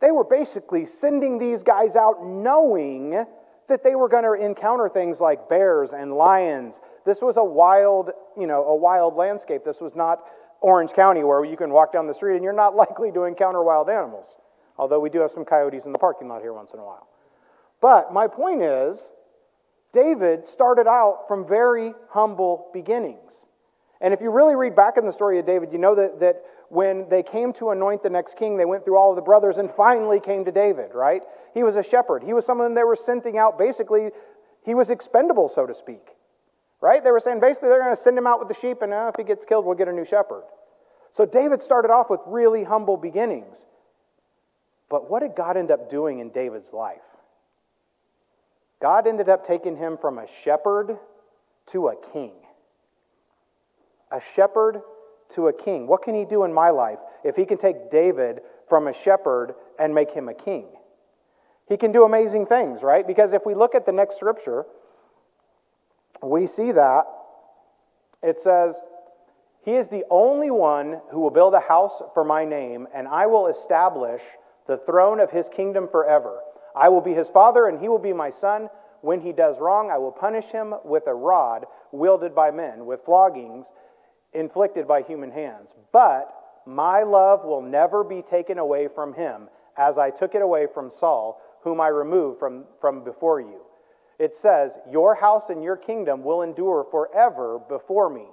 they 0.00 0.10
were 0.10 0.24
basically 0.24 0.86
sending 1.00 1.38
these 1.38 1.62
guys 1.62 1.96
out 1.96 2.24
knowing 2.24 3.24
that 3.68 3.82
they 3.82 3.94
were 3.94 4.08
going 4.08 4.24
to 4.24 4.32
encounter 4.32 4.88
things 4.88 5.18
like 5.18 5.48
bears 5.48 5.90
and 5.92 6.14
lions. 6.14 6.74
This 7.04 7.18
was 7.20 7.36
a 7.36 7.44
wild, 7.44 8.10
you 8.38 8.46
know, 8.46 8.64
a 8.64 8.76
wild 8.76 9.16
landscape. 9.16 9.62
This 9.64 9.80
was 9.80 9.94
not 9.94 10.20
Orange 10.60 10.92
County 10.92 11.24
where 11.24 11.44
you 11.44 11.56
can 11.56 11.70
walk 11.70 11.92
down 11.92 12.06
the 12.06 12.14
street 12.14 12.36
and 12.36 12.44
you're 12.44 12.52
not 12.52 12.76
likely 12.76 13.10
to 13.12 13.24
encounter 13.24 13.62
wild 13.62 13.88
animals. 13.88 14.26
Although 14.78 15.00
we 15.00 15.10
do 15.10 15.20
have 15.20 15.32
some 15.32 15.44
coyotes 15.44 15.84
in 15.84 15.92
the 15.92 15.98
parking 15.98 16.28
lot 16.28 16.40
here 16.40 16.52
once 16.52 16.70
in 16.72 16.78
a 16.78 16.84
while. 16.84 17.08
But 17.80 18.12
my 18.12 18.26
point 18.26 18.62
is, 18.62 18.98
David 19.92 20.48
started 20.52 20.86
out 20.86 21.24
from 21.28 21.46
very 21.46 21.92
humble 22.10 22.68
beginnings. 22.72 23.32
And 24.00 24.14
if 24.14 24.20
you 24.20 24.30
really 24.30 24.54
read 24.54 24.76
back 24.76 24.96
in 24.96 25.06
the 25.06 25.12
story 25.12 25.38
of 25.38 25.46
David, 25.46 25.72
you 25.72 25.78
know 25.78 25.94
that, 25.96 26.20
that 26.20 26.42
when 26.68 27.06
they 27.10 27.22
came 27.22 27.52
to 27.54 27.70
anoint 27.70 28.02
the 28.02 28.10
next 28.10 28.36
king, 28.36 28.56
they 28.56 28.64
went 28.64 28.84
through 28.84 28.96
all 28.96 29.10
of 29.10 29.16
the 29.16 29.22
brothers 29.22 29.56
and 29.56 29.70
finally 29.76 30.20
came 30.20 30.44
to 30.44 30.52
David, 30.52 30.90
right? 30.94 31.22
He 31.54 31.62
was 31.62 31.74
a 31.74 31.82
shepherd. 31.82 32.22
He 32.22 32.32
was 32.32 32.46
someone 32.46 32.74
they 32.74 32.84
were 32.84 32.98
sending 33.04 33.38
out. 33.38 33.58
Basically, 33.58 34.10
he 34.64 34.74
was 34.74 34.90
expendable, 34.90 35.50
so 35.52 35.66
to 35.66 35.74
speak, 35.74 36.06
right? 36.80 37.02
They 37.02 37.10
were 37.10 37.20
saying 37.20 37.40
basically 37.40 37.70
they're 37.70 37.82
going 37.82 37.96
to 37.96 38.02
send 38.02 38.16
him 38.16 38.26
out 38.26 38.38
with 38.38 38.48
the 38.48 38.60
sheep, 38.60 38.82
and 38.82 38.92
uh, 38.92 39.10
if 39.12 39.16
he 39.16 39.24
gets 39.24 39.44
killed, 39.44 39.64
we'll 39.64 39.76
get 39.76 39.88
a 39.88 39.92
new 39.92 40.04
shepherd. 40.04 40.44
So 41.10 41.24
David 41.24 41.62
started 41.62 41.90
off 41.90 42.10
with 42.10 42.20
really 42.26 42.64
humble 42.64 42.96
beginnings. 42.96 43.56
But 44.90 45.10
what 45.10 45.20
did 45.20 45.34
God 45.36 45.56
end 45.56 45.70
up 45.70 45.90
doing 45.90 46.20
in 46.20 46.30
David's 46.30 46.72
life? 46.72 46.98
God 48.80 49.06
ended 49.06 49.28
up 49.28 49.46
taking 49.46 49.76
him 49.76 49.98
from 50.00 50.18
a 50.18 50.26
shepherd 50.44 50.96
to 51.72 51.88
a 51.88 51.94
king. 52.12 52.32
A 54.10 54.20
shepherd 54.34 54.80
to 55.34 55.48
a 55.48 55.52
king. 55.52 55.86
What 55.86 56.02
can 56.02 56.14
he 56.14 56.24
do 56.24 56.44
in 56.44 56.52
my 56.52 56.70
life 56.70 56.98
if 57.24 57.36
he 57.36 57.44
can 57.44 57.58
take 57.58 57.90
David 57.90 58.40
from 58.68 58.86
a 58.86 58.94
shepherd 59.04 59.54
and 59.78 59.94
make 59.94 60.10
him 60.10 60.28
a 60.28 60.34
king? 60.34 60.66
He 61.68 61.76
can 61.76 61.92
do 61.92 62.04
amazing 62.04 62.46
things, 62.46 62.80
right? 62.82 63.06
Because 63.06 63.32
if 63.32 63.42
we 63.44 63.54
look 63.54 63.74
at 63.74 63.84
the 63.84 63.92
next 63.92 64.16
scripture, 64.16 64.64
we 66.22 66.46
see 66.46 66.72
that 66.72 67.02
it 68.22 68.38
says, 68.42 68.74
He 69.64 69.72
is 69.72 69.86
the 69.88 70.04
only 70.10 70.50
one 70.50 71.00
who 71.10 71.20
will 71.20 71.30
build 71.30 71.54
a 71.54 71.60
house 71.60 72.02
for 72.14 72.24
my 72.24 72.44
name, 72.44 72.88
and 72.94 73.06
I 73.06 73.26
will 73.26 73.48
establish 73.48 74.22
the 74.68 74.80
throne 74.86 75.18
of 75.18 75.30
his 75.30 75.46
kingdom 75.56 75.88
forever. 75.90 76.40
I 76.76 76.88
will 76.90 77.00
be 77.00 77.14
his 77.14 77.28
father, 77.28 77.66
and 77.66 77.80
he 77.80 77.88
will 77.88 77.98
be 77.98 78.12
my 78.12 78.30
son. 78.30 78.68
When 79.00 79.20
he 79.20 79.32
does 79.32 79.56
wrong, 79.58 79.90
I 79.90 79.98
will 79.98 80.12
punish 80.12 80.44
him 80.52 80.74
with 80.84 81.06
a 81.06 81.14
rod 81.14 81.64
wielded 81.90 82.34
by 82.34 82.50
men, 82.52 82.86
with 82.86 83.04
floggings 83.04 83.66
inflicted 84.32 84.86
by 84.86 85.02
human 85.02 85.30
hands. 85.30 85.70
But 85.92 86.32
my 86.66 87.02
love 87.02 87.44
will 87.44 87.62
never 87.62 88.04
be 88.04 88.22
taken 88.30 88.58
away 88.58 88.88
from 88.94 89.14
him, 89.14 89.48
as 89.76 89.96
I 89.96 90.10
took 90.10 90.34
it 90.34 90.42
away 90.42 90.66
from 90.72 90.92
Saul, 91.00 91.40
whom 91.64 91.80
I 91.80 91.88
removed 91.88 92.38
from, 92.38 92.64
from 92.80 93.04
before 93.04 93.40
you. 93.40 93.60
It 94.18 94.34
says, 94.42 94.72
Your 94.90 95.14
house 95.14 95.44
and 95.48 95.62
your 95.62 95.76
kingdom 95.76 96.22
will 96.22 96.42
endure 96.42 96.86
forever 96.90 97.60
before 97.68 98.10
me. 98.10 98.26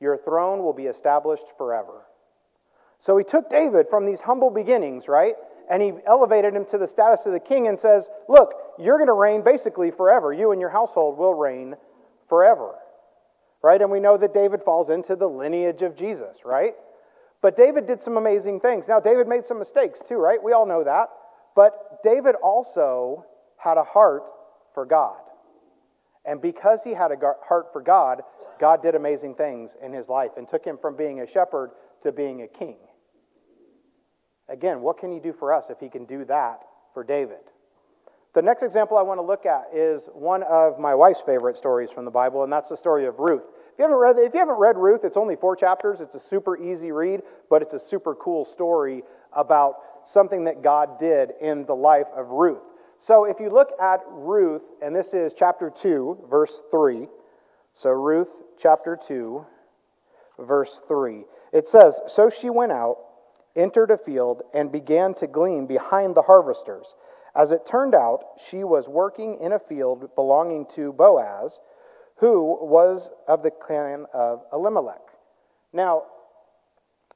Your 0.00 0.18
throne 0.18 0.62
will 0.62 0.72
be 0.72 0.84
established 0.84 1.44
forever. 1.56 2.02
So 2.98 3.16
he 3.16 3.24
took 3.24 3.48
David 3.48 3.86
from 3.88 4.06
these 4.06 4.20
humble 4.20 4.50
beginnings, 4.50 5.04
right? 5.08 5.34
And 5.70 5.80
he 5.80 5.92
elevated 6.06 6.54
him 6.54 6.66
to 6.72 6.78
the 6.78 6.88
status 6.88 7.20
of 7.26 7.32
the 7.32 7.40
king 7.40 7.68
and 7.68 7.78
says, 7.78 8.04
Look, 8.28 8.54
you're 8.78 8.98
going 8.98 9.06
to 9.06 9.12
reign 9.12 9.42
basically 9.44 9.90
forever. 9.92 10.32
You 10.32 10.50
and 10.50 10.60
your 10.60 10.70
household 10.70 11.16
will 11.16 11.34
reign 11.34 11.76
forever 12.28 12.74
right? 13.62 13.80
And 13.80 13.90
we 13.90 14.00
know 14.00 14.16
that 14.16 14.34
David 14.34 14.62
falls 14.64 14.90
into 14.90 15.16
the 15.16 15.26
lineage 15.26 15.82
of 15.82 15.96
Jesus, 15.96 16.38
right? 16.44 16.74
But 17.42 17.56
David 17.56 17.86
did 17.86 18.02
some 18.02 18.16
amazing 18.16 18.60
things. 18.60 18.84
Now, 18.88 19.00
David 19.00 19.28
made 19.28 19.46
some 19.46 19.58
mistakes 19.58 19.98
too, 20.08 20.16
right? 20.16 20.42
We 20.42 20.52
all 20.52 20.66
know 20.66 20.84
that. 20.84 21.08
But 21.56 22.02
David 22.04 22.34
also 22.42 23.26
had 23.56 23.76
a 23.76 23.84
heart 23.84 24.22
for 24.74 24.86
God. 24.86 25.20
And 26.24 26.40
because 26.40 26.80
he 26.84 26.94
had 26.94 27.12
a 27.12 27.16
heart 27.46 27.66
for 27.72 27.80
God, 27.80 28.22
God 28.60 28.82
did 28.82 28.94
amazing 28.94 29.34
things 29.34 29.70
in 29.82 29.92
his 29.92 30.08
life 30.08 30.32
and 30.36 30.48
took 30.48 30.64
him 30.64 30.78
from 30.80 30.96
being 30.96 31.20
a 31.20 31.26
shepherd 31.26 31.70
to 32.02 32.12
being 32.12 32.42
a 32.42 32.48
king. 32.48 32.76
Again, 34.50 34.80
what 34.80 34.98
can 34.98 35.12
he 35.12 35.20
do 35.20 35.32
for 35.32 35.54
us 35.54 35.66
if 35.70 35.78
he 35.78 35.88
can 35.88 36.04
do 36.04 36.24
that 36.26 36.60
for 36.92 37.04
David? 37.04 37.38
The 38.34 38.42
next 38.42 38.62
example 38.62 38.96
I 38.96 39.02
want 39.02 39.18
to 39.18 39.22
look 39.22 39.46
at 39.46 39.74
is 39.74 40.02
one 40.12 40.42
of 40.44 40.78
my 40.78 40.94
wife's 40.94 41.22
favorite 41.24 41.56
stories 41.56 41.90
from 41.90 42.04
the 42.04 42.10
Bible, 42.10 42.44
and 42.44 42.52
that's 42.52 42.68
the 42.68 42.76
story 42.76 43.06
of 43.06 43.18
Ruth. 43.18 43.42
If 43.72 43.78
you 43.78 43.84
haven't 43.84 43.98
read, 43.98 44.16
if 44.18 44.34
you 44.34 44.40
haven't 44.40 44.58
read 44.58 44.76
Ruth, 44.76 45.00
it's 45.04 45.16
only 45.16 45.36
four 45.36 45.56
chapters. 45.56 45.98
It's 46.00 46.14
a 46.14 46.20
super 46.28 46.56
easy 46.56 46.92
read, 46.92 47.22
but 47.48 47.62
it's 47.62 47.74
a 47.74 47.80
super 47.80 48.14
cool 48.14 48.44
story 48.44 49.02
about 49.32 49.76
something 50.12 50.44
that 50.44 50.62
God 50.62 50.98
did 51.00 51.30
in 51.40 51.64
the 51.66 51.74
life 51.74 52.06
of 52.16 52.28
Ruth. 52.28 52.62
So 53.00 53.24
if 53.24 53.40
you 53.40 53.50
look 53.50 53.70
at 53.80 54.00
Ruth, 54.08 54.62
and 54.82 54.94
this 54.94 55.08
is 55.12 55.32
chapter 55.36 55.72
2, 55.82 56.26
verse 56.30 56.60
3. 56.70 57.08
So 57.72 57.90
Ruth 57.90 58.28
chapter 58.60 58.98
2, 59.08 59.44
verse 60.38 60.80
3. 60.86 61.24
It 61.52 61.66
says, 61.68 61.98
So 62.08 62.30
she 62.30 62.50
went 62.50 62.72
out, 62.72 62.96
entered 63.56 63.90
a 63.90 63.98
field, 63.98 64.42
and 64.54 64.70
began 64.70 65.14
to 65.14 65.26
glean 65.26 65.66
behind 65.66 66.14
the 66.14 66.22
harvesters. 66.22 66.94
As 67.34 67.50
it 67.50 67.66
turned 67.66 67.94
out, 67.94 68.24
she 68.48 68.64
was 68.64 68.88
working 68.88 69.38
in 69.40 69.52
a 69.52 69.58
field 69.58 70.14
belonging 70.14 70.66
to 70.74 70.92
Boaz, 70.92 71.58
who 72.16 72.58
was 72.60 73.10
of 73.28 73.42
the 73.42 73.50
clan 73.50 74.06
of 74.12 74.42
Elimelech. 74.52 75.00
Now, 75.72 76.02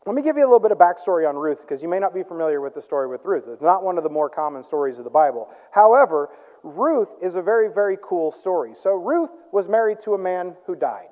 let 0.07 0.15
me 0.15 0.23
give 0.23 0.37
you 0.37 0.43
a 0.43 0.47
little 0.47 0.61
bit 0.61 0.73
of 0.73 0.79
backstory 0.79 1.29
on 1.29 1.37
Ruth, 1.37 1.61
because 1.61 1.83
you 1.83 1.89
may 1.89 1.99
not 1.99 2.15
be 2.15 2.23
familiar 2.23 2.61
with 2.61 2.75
the 2.75 2.83
story 2.83 3.09
with 3.09 3.25
Ruth. 3.25 3.45
It's 3.49 3.63
not 3.63 3.83
one 3.83 3.97
of 3.97 4.05
the 4.05 4.11
more 4.11 4.29
common 4.29 4.65
stories 4.65 4.99
of 4.99 5.05
the 5.05 5.11
Bible. 5.11 5.49
However, 5.71 6.29
Ruth 6.63 7.09
is 7.23 7.35
a 7.35 7.43
very, 7.43 7.69
very 7.73 7.99
cool 8.03 8.33
story. 8.41 8.75
So, 8.83 8.91
Ruth 8.91 9.31
was 9.53 9.67
married 9.69 9.99
to 10.05 10.15
a 10.15 10.19
man 10.19 10.55
who 10.67 10.75
died. 10.75 11.09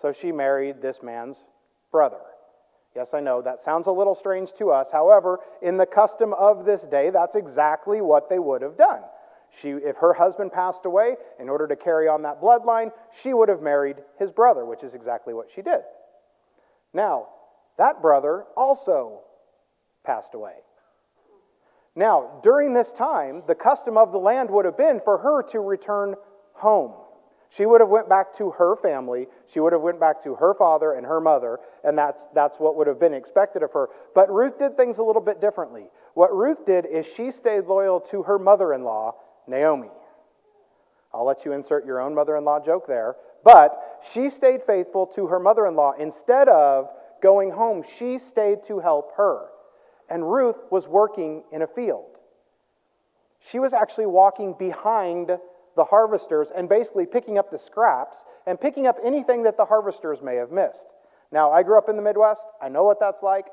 So, 0.00 0.12
she 0.12 0.32
married 0.32 0.82
this 0.82 0.98
man's 1.02 1.36
brother. 1.90 2.20
Yes, 2.94 3.08
I 3.12 3.20
know 3.20 3.42
that 3.42 3.64
sounds 3.64 3.88
a 3.88 3.92
little 3.92 4.14
strange 4.14 4.50
to 4.58 4.70
us. 4.70 4.86
However, 4.92 5.40
in 5.62 5.76
the 5.76 5.86
custom 5.86 6.32
of 6.32 6.64
this 6.64 6.82
day, 6.82 7.10
that's 7.10 7.34
exactly 7.34 8.00
what 8.00 8.28
they 8.28 8.38
would 8.38 8.62
have 8.62 8.76
done. 8.76 9.00
She, 9.60 9.70
if 9.70 9.96
her 9.96 10.12
husband 10.12 10.52
passed 10.52 10.84
away, 10.84 11.16
in 11.38 11.48
order 11.48 11.66
to 11.66 11.76
carry 11.76 12.08
on 12.08 12.22
that 12.22 12.40
bloodline, 12.40 12.92
she 13.22 13.34
would 13.34 13.48
have 13.48 13.62
married 13.62 13.96
his 14.18 14.30
brother, 14.30 14.64
which 14.64 14.82
is 14.82 14.94
exactly 14.94 15.34
what 15.34 15.48
she 15.54 15.62
did. 15.62 15.80
Now, 16.92 17.28
that 17.78 18.00
brother 18.00 18.44
also 18.56 19.20
passed 20.04 20.34
away. 20.34 20.54
Now, 21.96 22.40
during 22.42 22.74
this 22.74 22.90
time, 22.98 23.42
the 23.46 23.54
custom 23.54 23.96
of 23.96 24.12
the 24.12 24.18
land 24.18 24.50
would 24.50 24.64
have 24.64 24.76
been 24.76 25.00
for 25.04 25.18
her 25.18 25.42
to 25.50 25.60
return 25.60 26.14
home. 26.54 26.94
She 27.50 27.66
would 27.66 27.80
have 27.80 27.90
went 27.90 28.08
back 28.08 28.36
to 28.38 28.50
her 28.52 28.76
family. 28.76 29.28
She 29.52 29.60
would 29.60 29.72
have 29.72 29.82
went 29.82 30.00
back 30.00 30.24
to 30.24 30.34
her 30.34 30.54
father 30.54 30.94
and 30.94 31.06
her 31.06 31.20
mother, 31.20 31.58
and 31.84 31.96
that's, 31.96 32.22
that's 32.34 32.58
what 32.58 32.76
would 32.76 32.86
have 32.86 32.98
been 32.98 33.14
expected 33.14 33.62
of 33.62 33.72
her. 33.72 33.88
But 34.14 34.32
Ruth 34.32 34.58
did 34.58 34.76
things 34.76 34.98
a 34.98 35.02
little 35.02 35.22
bit 35.22 35.40
differently. 35.40 35.84
What 36.14 36.34
Ruth 36.34 36.66
did 36.66 36.86
is 36.86 37.06
she 37.16 37.30
stayed 37.30 37.66
loyal 37.66 38.00
to 38.10 38.24
her 38.24 38.38
mother-in-law, 38.38 39.14
Naomi. 39.46 39.90
I'll 41.12 41.26
let 41.26 41.44
you 41.44 41.52
insert 41.52 41.86
your 41.86 42.00
own 42.00 42.14
mother-in-law 42.14 42.64
joke 42.64 42.88
there. 42.88 43.14
But 43.44 44.00
she 44.12 44.30
stayed 44.30 44.62
faithful 44.66 45.06
to 45.14 45.28
her 45.28 45.38
mother-in-law. 45.38 45.94
Instead 46.00 46.48
of 46.48 46.88
going 47.22 47.50
home, 47.50 47.84
she 47.98 48.18
stayed 48.18 48.64
to 48.66 48.80
help 48.80 49.12
her. 49.16 49.46
And 50.08 50.30
Ruth 50.30 50.56
was 50.70 50.88
working 50.88 51.44
in 51.52 51.62
a 51.62 51.66
field. 51.66 52.16
She 53.50 53.58
was 53.58 53.72
actually 53.72 54.06
walking 54.06 54.54
behind 54.58 55.30
the 55.76 55.84
harvesters 55.84 56.48
and 56.56 56.68
basically 56.68 57.06
picking 57.06 57.38
up 57.38 57.50
the 57.50 57.58
scraps 57.58 58.16
and 58.46 58.60
picking 58.60 58.86
up 58.86 58.96
anything 59.04 59.42
that 59.44 59.56
the 59.56 59.64
harvesters 59.64 60.18
may 60.22 60.36
have 60.36 60.50
missed. 60.50 60.84
Now, 61.32 61.50
I 61.50 61.62
grew 61.62 61.78
up 61.78 61.88
in 61.88 61.96
the 61.96 62.02
Midwest. 62.02 62.42
I 62.62 62.68
know 62.68 62.84
what 62.84 62.98
that's 63.00 63.22
like. 63.22 63.46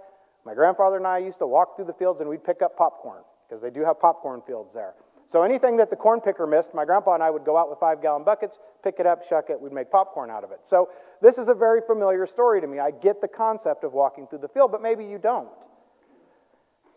My 0.45 0.53
grandfather 0.53 0.97
and 0.97 1.07
I 1.07 1.19
used 1.19 1.39
to 1.39 1.47
walk 1.47 1.75
through 1.75 1.85
the 1.85 1.93
fields 1.93 2.19
and 2.19 2.29
we'd 2.29 2.43
pick 2.43 2.61
up 2.61 2.77
popcorn 2.77 3.21
because 3.47 3.61
they 3.61 3.69
do 3.69 3.83
have 3.85 3.99
popcorn 3.99 4.41
fields 4.45 4.69
there. 4.73 4.93
So 5.31 5.43
anything 5.43 5.77
that 5.77 5.89
the 5.89 5.95
corn 5.95 6.19
picker 6.19 6.45
missed, 6.45 6.73
my 6.73 6.83
grandpa 6.83 7.13
and 7.13 7.23
I 7.23 7.29
would 7.29 7.45
go 7.45 7.57
out 7.57 7.69
with 7.69 7.79
five 7.79 8.01
gallon 8.01 8.23
buckets, 8.25 8.57
pick 8.83 8.95
it 8.99 9.05
up, 9.05 9.19
shuck 9.29 9.45
it, 9.49 9.59
we'd 9.59 9.71
make 9.71 9.89
popcorn 9.89 10.29
out 10.29 10.43
of 10.43 10.51
it. 10.51 10.59
So 10.69 10.89
this 11.21 11.37
is 11.37 11.47
a 11.47 11.53
very 11.53 11.79
familiar 11.87 12.27
story 12.27 12.59
to 12.59 12.67
me. 12.67 12.79
I 12.79 12.91
get 12.91 13.21
the 13.21 13.29
concept 13.29 13.85
of 13.85 13.93
walking 13.93 14.27
through 14.27 14.39
the 14.39 14.49
field, 14.49 14.71
but 14.71 14.81
maybe 14.81 15.05
you 15.05 15.17
don't. 15.17 15.47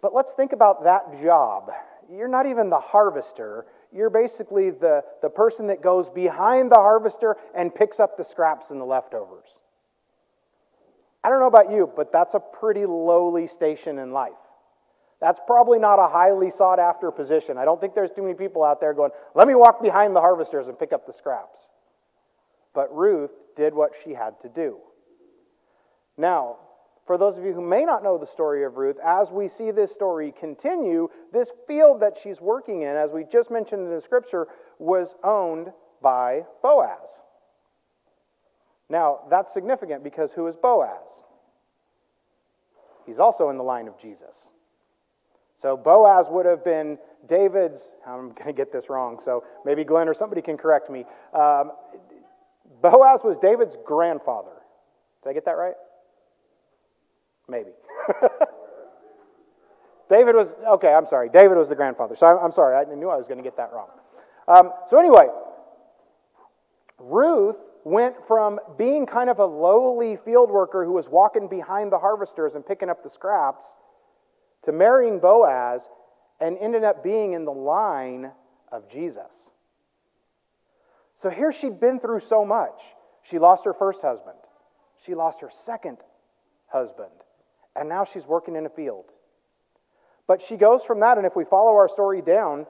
But 0.03 0.15
let's 0.15 0.31
think 0.37 0.53
about 0.53 0.85
that 0.85 1.23
job. 1.23 1.71
You're 2.11 2.29
not 2.29 2.47
even 2.47 2.71
the 2.71 2.81
harvester, 2.81 3.67
you're 3.95 4.11
basically 4.11 4.71
the, 4.71 5.03
the 5.23 5.29
person 5.31 5.69
that 5.69 5.83
goes 5.83 6.09
behind 6.15 6.71
the 6.71 6.77
harvester 6.77 7.37
and 7.57 7.75
picks 7.75 8.01
up 8.01 8.17
the 8.17 8.25
scraps 8.25 8.67
and 8.71 8.81
the 8.81 8.85
leftovers. 8.85 9.49
I 11.23 11.31
don't 11.31 11.41
know 11.41 11.47
about 11.47 11.71
you, 11.71 11.91
but 11.97 12.13
that's 12.13 12.35
a 12.35 12.41
pretty 12.41 12.85
lowly 12.85 13.47
station 13.47 13.99
in 13.99 14.13
life. 14.13 14.33
That's 15.21 15.41
probably 15.47 15.79
not 15.79 15.99
a 15.99 16.09
highly 16.09 16.51
sought 16.51 16.79
after 16.79 17.11
position. 17.11 17.57
I 17.57 17.65
don't 17.65 17.81
think 17.81 17.95
there's 17.95 18.11
too 18.15 18.23
many 18.23 18.35
people 18.35 18.63
out 18.63 18.81
there 18.81 18.93
going, 18.93 19.13
let 19.35 19.47
me 19.47 19.55
walk 19.55 19.81
behind 19.81 20.15
the 20.15 20.21
harvesters 20.21 20.67
and 20.67 20.79
pick 20.79 20.93
up 20.93 21.07
the 21.07 21.15
scraps. 21.15 21.59
But 22.75 22.95
Ruth 22.95 23.31
did 23.57 23.73
what 23.73 23.93
she 24.05 24.13
had 24.13 24.35
to 24.43 24.49
do. 24.49 24.79
Now, 26.19 26.57
for 27.07 27.19
those 27.19 27.37
of 27.37 27.45
you 27.45 27.53
who 27.53 27.61
may 27.61 27.85
not 27.85 28.03
know 28.03 28.17
the 28.17 28.27
story 28.27 28.65
of 28.65 28.77
Ruth, 28.77 28.97
as 29.05 29.31
we 29.31 29.49
see 29.49 29.71
this 29.71 29.93
story 29.93 30.33
continue, 30.39 31.09
this 31.33 31.49
field 31.67 32.01
that 32.01 32.15
she's 32.23 32.41
working 32.41 32.83
in, 32.83 32.97
as 32.97 33.11
we 33.13 33.25
just 33.31 33.51
mentioned 33.51 33.83
in 33.83 33.95
the 33.95 34.01
scripture, 34.01 34.47
was 34.79 35.15
owned 35.23 35.69
by 36.03 36.43
Boaz. 36.63 37.07
Now, 38.89 39.21
that's 39.31 39.53
significant 39.53 40.03
because 40.03 40.31
who 40.35 40.47
is 40.47 40.55
Boaz? 40.57 40.97
He's 43.07 43.19
also 43.19 43.51
in 43.51 43.59
the 43.59 43.63
line 43.63 43.87
of 43.87 44.01
Jesus. 44.01 44.35
So 45.61 45.77
Boaz 45.77 46.27
would 46.31 46.47
have 46.47 46.65
been 46.65 46.99
David's, 47.29 47.81
I'm 48.07 48.33
going 48.33 48.47
to 48.47 48.53
get 48.53 48.73
this 48.73 48.89
wrong, 48.89 49.21
so 49.25 49.45
maybe 49.65 49.85
Glenn 49.85 50.09
or 50.09 50.15
somebody 50.15 50.43
can 50.43 50.57
correct 50.57 50.91
me. 50.91 51.05
Um, 51.33 51.73
Boaz 52.83 53.21
was 53.25 53.37
David's 53.41 53.77
grandfather. 53.85 54.57
Did 55.23 55.31
I 55.31 55.33
get 55.33 55.45
that 55.47 55.53
right? 55.53 55.75
Maybe. 57.55 57.71
David 60.11 60.35
was, 60.35 60.49
okay, 60.75 60.93
I'm 60.93 61.07
sorry. 61.07 61.29
David 61.29 61.57
was 61.57 61.69
the 61.69 61.77
grandfather. 61.77 62.17
So 62.19 62.27
I'm, 62.27 62.53
sorry. 62.53 62.75
I 62.77 62.85
knew 62.93 63.09
I 63.09 63.17
was 63.17 63.29
going 63.29 63.39
to 63.39 63.45
get 63.45 63.57
that 63.59 63.71
wrong. 63.73 63.89
Um, 64.49 64.73
so 64.91 64.99
anyway, 64.99 65.29
Ruth 66.99 67.57
went 67.85 68.17
from 68.27 68.59
being 68.77 69.07
kind 69.07 69.31
of 69.31 69.39
a 69.39 69.45
lowly 69.45 70.19
field 70.25 70.51
worker 70.51 70.85
who 70.85 70.93
was 70.93 71.07
walking 71.09 71.47
behind 71.47 71.93
the 71.93 71.99
harvesters 71.99 72.55
and 72.57 72.67
picking 72.67 72.91
up 72.91 73.05
the 73.05 73.11
scraps 73.11 73.69
to 74.65 74.73
marrying 74.73 75.21
Boaz 75.21 75.81
and 76.41 76.59
ended 76.59 76.83
up 76.83 77.05
being 77.05 77.35
in 77.35 77.45
the 77.45 77.53
line 77.53 78.33
of 78.73 78.91
Jesus. 78.91 79.31
So 81.23 81.31
here 81.31 81.53
she'd 81.53 81.79
been 81.79 82.01
through 82.01 82.23
so 82.29 82.45
much. 82.45 82.81
She 83.31 83.39
lost 83.39 83.65
her 83.65 83.75
first 83.75 84.01
husband, 84.03 84.39
she 85.07 85.15
lost 85.15 85.41
her 85.41 85.51
second 85.65 85.99
husband, 86.67 87.13
and 87.77 87.89
now 87.89 88.05
she's 88.05 88.27
working 88.27 88.57
in 88.57 88.67
a 88.67 88.71
field. 88.71 89.07
But 90.27 90.43
she 90.43 90.57
goes 90.57 90.83
from 90.87 91.01
that, 91.01 91.19
and 91.19 91.27
if 91.27 91.37
we 91.37 91.45
follow 91.45 91.73
our 91.73 91.89
story 91.89 92.23
down 92.23 92.67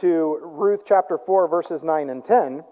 to 0.00 0.38
Ruth 0.42 0.80
chapter 0.86 1.18
4, 1.24 1.48
verses 1.48 1.82
9 1.82 2.10
and 2.10 2.24
10, 2.24 2.64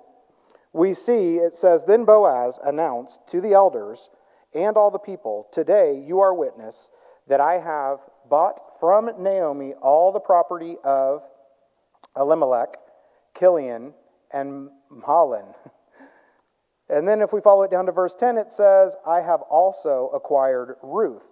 we 0.73 0.95
see 0.95 1.37
it 1.37 1.57
says, 1.59 1.83
Then 1.87 2.05
Boaz 2.05 2.59
announced 2.65 3.19
to 3.31 3.41
the 3.41 3.55
elders 3.55 4.11
and 4.55 4.77
all 4.77 4.91
the 4.91 4.99
people, 4.99 5.49
Today 5.53 6.03
you 6.07 6.21
are 6.21 6.35
witness 6.35 6.91
that 7.29 7.41
I 7.41 7.55
have 7.55 7.99
bought 8.29 8.61
from 8.79 9.11
Naomi 9.19 9.73
all 9.81 10.13
the 10.13 10.21
property 10.21 10.77
of 10.85 11.23
Elimelech, 12.17 12.77
Kilion, 13.35 13.93
and 14.33 14.69
Mahlon. 14.91 15.55
And 16.89 17.07
then 17.07 17.21
if 17.21 17.33
we 17.33 17.41
follow 17.41 17.65
it 17.65 17.71
down 17.71 17.87
to 17.87 17.93
verse 17.93 18.15
10, 18.19 18.39
it 18.39 18.53
says, 18.53 18.95
I 19.05 19.21
have 19.21 19.41
also 19.43 20.11
acquired 20.15 20.77
Ruth, 20.83 21.25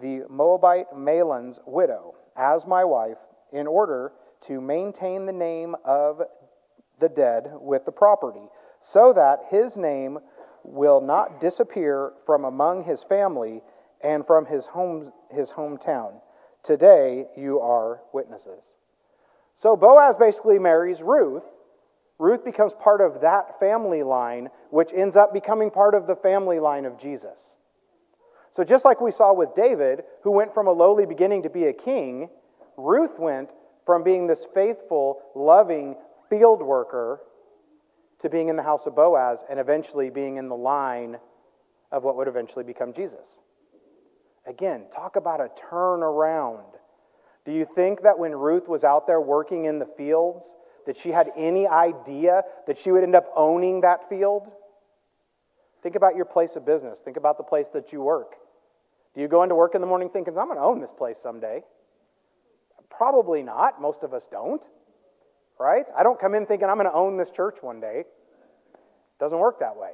the 0.00 0.24
Moabite 0.28 0.86
Mahlon's 0.96 1.58
widow, 1.66 2.14
as 2.36 2.66
my 2.66 2.84
wife, 2.84 3.18
in 3.52 3.66
order 3.66 4.12
to 4.46 4.60
maintain 4.60 5.26
the 5.26 5.32
name 5.32 5.74
of 5.84 6.22
the 7.00 7.08
dead 7.08 7.50
with 7.52 7.84
the 7.84 7.92
property, 7.92 8.48
so 8.80 9.12
that 9.14 9.40
his 9.50 9.76
name 9.76 10.18
will 10.64 11.00
not 11.00 11.40
disappear 11.40 12.12
from 12.26 12.44
among 12.44 12.84
his 12.84 13.02
family 13.08 13.62
and 14.02 14.26
from 14.26 14.46
his 14.46 14.66
home 14.66 15.12
his 15.30 15.50
hometown. 15.50 16.12
Today 16.64 17.26
you 17.36 17.60
are 17.60 18.00
witnesses. 18.12 18.62
So 19.60 19.76
Boaz 19.76 20.16
basically 20.18 20.58
marries 20.58 21.00
Ruth. 21.02 21.42
Ruth 22.18 22.44
becomes 22.44 22.72
part 22.82 23.00
of 23.00 23.22
that 23.22 23.58
family 23.60 24.02
line, 24.02 24.48
which 24.70 24.90
ends 24.94 25.16
up 25.16 25.32
becoming 25.32 25.70
part 25.70 25.94
of 25.94 26.06
the 26.06 26.16
family 26.16 26.60
line 26.60 26.84
of 26.84 27.00
Jesus. 27.00 27.38
So, 28.54 28.64
just 28.64 28.84
like 28.84 29.00
we 29.00 29.12
saw 29.12 29.32
with 29.32 29.54
David, 29.54 30.02
who 30.22 30.32
went 30.32 30.52
from 30.52 30.66
a 30.66 30.72
lowly 30.72 31.06
beginning 31.06 31.44
to 31.44 31.50
be 31.50 31.64
a 31.64 31.72
king, 31.72 32.28
Ruth 32.76 33.18
went 33.18 33.50
from 33.86 34.02
being 34.02 34.26
this 34.26 34.40
faithful, 34.54 35.20
loving 35.34 35.96
field 36.28 36.62
worker 36.62 37.20
to 38.22 38.28
being 38.28 38.48
in 38.48 38.56
the 38.56 38.62
house 38.62 38.82
of 38.86 38.94
Boaz 38.94 39.38
and 39.48 39.58
eventually 39.58 40.10
being 40.10 40.36
in 40.36 40.48
the 40.48 40.56
line 40.56 41.16
of 41.92 42.02
what 42.02 42.16
would 42.16 42.28
eventually 42.28 42.64
become 42.64 42.92
Jesus. 42.92 43.26
Again, 44.46 44.84
talk 44.94 45.16
about 45.16 45.40
a 45.40 45.48
turnaround. 45.70 46.64
Do 47.44 47.52
you 47.52 47.66
think 47.74 48.02
that 48.02 48.18
when 48.18 48.32
Ruth 48.32 48.68
was 48.68 48.84
out 48.84 49.06
there 49.06 49.20
working 49.20 49.64
in 49.64 49.78
the 49.78 49.88
fields, 49.96 50.44
that 50.86 50.98
she 50.98 51.10
had 51.10 51.30
any 51.36 51.66
idea 51.66 52.42
that 52.66 52.78
she 52.78 52.90
would 52.90 53.02
end 53.02 53.14
up 53.14 53.30
owning 53.36 53.82
that 53.82 54.08
field? 54.08 54.50
Think 55.82 55.96
about 55.96 56.16
your 56.16 56.24
place 56.24 56.50
of 56.56 56.66
business. 56.66 56.98
Think 57.04 57.16
about 57.16 57.36
the 57.38 57.44
place 57.44 57.66
that 57.72 57.92
you 57.92 58.02
work. 58.02 58.34
Do 59.14 59.20
you 59.20 59.28
go 59.28 59.42
into 59.42 59.54
work 59.54 59.74
in 59.74 59.80
the 59.80 59.86
morning 59.86 60.10
thinking, 60.12 60.36
I'm 60.38 60.46
going 60.46 60.58
to 60.58 60.64
own 60.64 60.80
this 60.80 60.92
place 60.96 61.16
someday? 61.22 61.62
Probably 62.90 63.42
not. 63.42 63.80
Most 63.80 64.02
of 64.02 64.12
us 64.12 64.22
don't. 64.30 64.62
Right? 65.58 65.84
I 65.96 66.02
don't 66.02 66.20
come 66.20 66.34
in 66.34 66.46
thinking, 66.46 66.68
I'm 66.68 66.76
going 66.76 66.90
to 66.90 66.94
own 66.94 67.16
this 67.16 67.30
church 67.30 67.56
one 67.60 67.80
day. 67.80 68.04
Doesn't 69.18 69.38
work 69.38 69.60
that 69.60 69.76
way. 69.76 69.90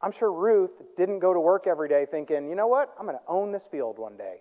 I'm 0.00 0.12
sure 0.12 0.32
Ruth 0.32 0.70
didn't 0.96 1.18
go 1.18 1.32
to 1.32 1.40
work 1.40 1.66
every 1.66 1.88
day 1.88 2.06
thinking, 2.10 2.48
you 2.48 2.54
know 2.54 2.68
what? 2.68 2.94
I'm 2.98 3.06
going 3.06 3.16
to 3.16 3.24
own 3.28 3.52
this 3.52 3.64
field 3.70 3.98
one 3.98 4.16
day. 4.16 4.36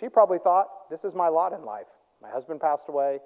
She 0.00 0.08
probably 0.08 0.38
thought, 0.38 0.66
this 0.90 1.04
is 1.04 1.14
my 1.14 1.28
lot 1.28 1.52
in 1.52 1.64
life. 1.64 1.86
My 2.20 2.30
husband 2.30 2.60
passed 2.60 2.84
away. 2.88 3.18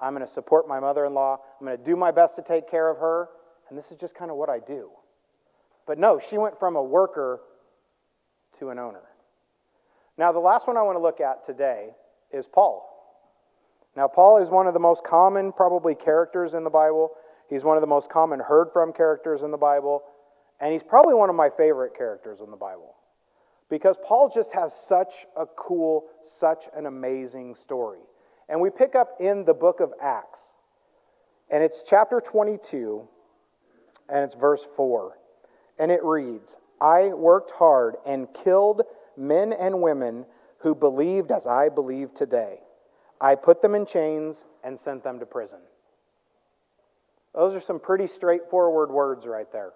I'm 0.00 0.14
going 0.14 0.26
to 0.26 0.32
support 0.32 0.66
my 0.66 0.80
mother 0.80 1.04
in 1.04 1.14
law. 1.14 1.38
I'm 1.60 1.66
going 1.66 1.78
to 1.78 1.84
do 1.84 1.94
my 1.94 2.10
best 2.10 2.36
to 2.36 2.42
take 2.42 2.70
care 2.70 2.90
of 2.90 2.98
her. 2.98 3.28
And 3.68 3.78
this 3.78 3.86
is 3.90 3.98
just 3.98 4.14
kind 4.14 4.30
of 4.30 4.36
what 4.36 4.48
I 4.48 4.58
do. 4.58 4.90
But 5.88 5.98
no, 5.98 6.20
she 6.30 6.36
went 6.36 6.58
from 6.60 6.76
a 6.76 6.82
worker 6.82 7.40
to 8.58 8.68
an 8.68 8.78
owner. 8.78 9.02
Now, 10.18 10.32
the 10.32 10.38
last 10.38 10.68
one 10.68 10.76
I 10.76 10.82
want 10.82 10.96
to 10.96 11.02
look 11.02 11.20
at 11.20 11.46
today 11.46 11.88
is 12.30 12.44
Paul. 12.46 12.84
Now, 13.96 14.06
Paul 14.06 14.42
is 14.42 14.50
one 14.50 14.66
of 14.66 14.74
the 14.74 14.80
most 14.80 15.02
common, 15.02 15.50
probably, 15.50 15.94
characters 15.94 16.52
in 16.52 16.62
the 16.62 16.70
Bible. 16.70 17.12
He's 17.48 17.64
one 17.64 17.78
of 17.78 17.80
the 17.80 17.86
most 17.86 18.10
common 18.10 18.38
heard 18.38 18.68
from 18.72 18.92
characters 18.92 19.40
in 19.42 19.50
the 19.50 19.56
Bible. 19.56 20.02
And 20.60 20.72
he's 20.72 20.82
probably 20.82 21.14
one 21.14 21.30
of 21.30 21.36
my 21.36 21.48
favorite 21.56 21.96
characters 21.96 22.40
in 22.44 22.50
the 22.50 22.56
Bible 22.56 22.94
because 23.70 23.96
Paul 24.04 24.30
just 24.34 24.50
has 24.52 24.72
such 24.88 25.12
a 25.36 25.46
cool, 25.56 26.04
such 26.38 26.64
an 26.76 26.86
amazing 26.86 27.54
story. 27.62 28.00
And 28.48 28.60
we 28.60 28.70
pick 28.70 28.94
up 28.94 29.16
in 29.20 29.44
the 29.44 29.54
book 29.54 29.80
of 29.80 29.92
Acts, 30.02 30.40
and 31.50 31.62
it's 31.62 31.82
chapter 31.88 32.20
22, 32.20 33.06
and 34.08 34.24
it's 34.24 34.34
verse 34.34 34.66
4. 34.76 35.17
And 35.78 35.90
it 35.90 36.02
reads 36.02 36.56
I 36.80 37.08
worked 37.08 37.52
hard 37.52 37.96
and 38.06 38.28
killed 38.44 38.82
men 39.16 39.52
and 39.52 39.80
women 39.80 40.24
who 40.58 40.74
believed 40.74 41.30
as 41.30 41.46
I 41.46 41.68
believe 41.68 42.14
today. 42.14 42.58
I 43.20 43.34
put 43.34 43.62
them 43.62 43.74
in 43.74 43.86
chains 43.86 44.44
and 44.62 44.78
sent 44.84 45.02
them 45.02 45.18
to 45.20 45.26
prison. 45.26 45.58
Those 47.34 47.54
are 47.54 47.60
some 47.60 47.80
pretty 47.80 48.06
straightforward 48.06 48.90
words 48.90 49.26
right 49.26 49.50
there. 49.52 49.72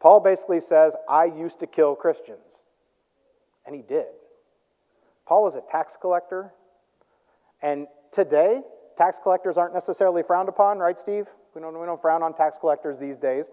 Paul 0.00 0.20
basically 0.20 0.60
says, 0.60 0.92
I 1.08 1.24
used 1.24 1.60
to 1.60 1.66
kill 1.66 1.94
Christians. 1.94 2.38
And 3.66 3.74
he 3.74 3.82
did. 3.82 4.06
Paul 5.26 5.44
was 5.44 5.54
a 5.54 5.72
tax 5.72 5.92
collector. 6.00 6.52
And 7.62 7.86
today, 8.14 8.60
tax 8.96 9.16
collectors 9.22 9.56
aren't 9.56 9.74
necessarily 9.74 10.22
frowned 10.22 10.48
upon, 10.48 10.78
right, 10.78 10.98
Steve? 10.98 11.26
We 11.54 11.60
don't, 11.60 11.78
we 11.78 11.86
don't 11.86 12.00
frown 12.00 12.22
on 12.22 12.34
tax 12.34 12.56
collectors 12.60 12.98
these 12.98 13.16
days. 13.18 13.44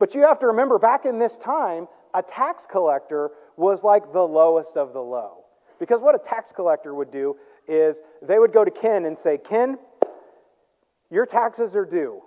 But 0.00 0.14
you 0.14 0.22
have 0.22 0.40
to 0.40 0.46
remember, 0.46 0.78
back 0.78 1.04
in 1.04 1.20
this 1.20 1.36
time, 1.44 1.86
a 2.14 2.22
tax 2.22 2.64
collector 2.68 3.30
was 3.56 3.84
like 3.84 4.12
the 4.12 4.22
lowest 4.22 4.76
of 4.76 4.92
the 4.92 5.00
low. 5.00 5.44
Because 5.78 6.00
what 6.00 6.14
a 6.14 6.18
tax 6.18 6.50
collector 6.54 6.94
would 6.94 7.12
do 7.12 7.36
is 7.68 7.96
they 8.22 8.38
would 8.38 8.52
go 8.52 8.64
to 8.64 8.70
Ken 8.70 9.04
and 9.04 9.16
say, 9.22 9.38
Ken, 9.38 9.78
your 11.10 11.26
taxes 11.26 11.74
are 11.74 11.84
due, 11.84 12.20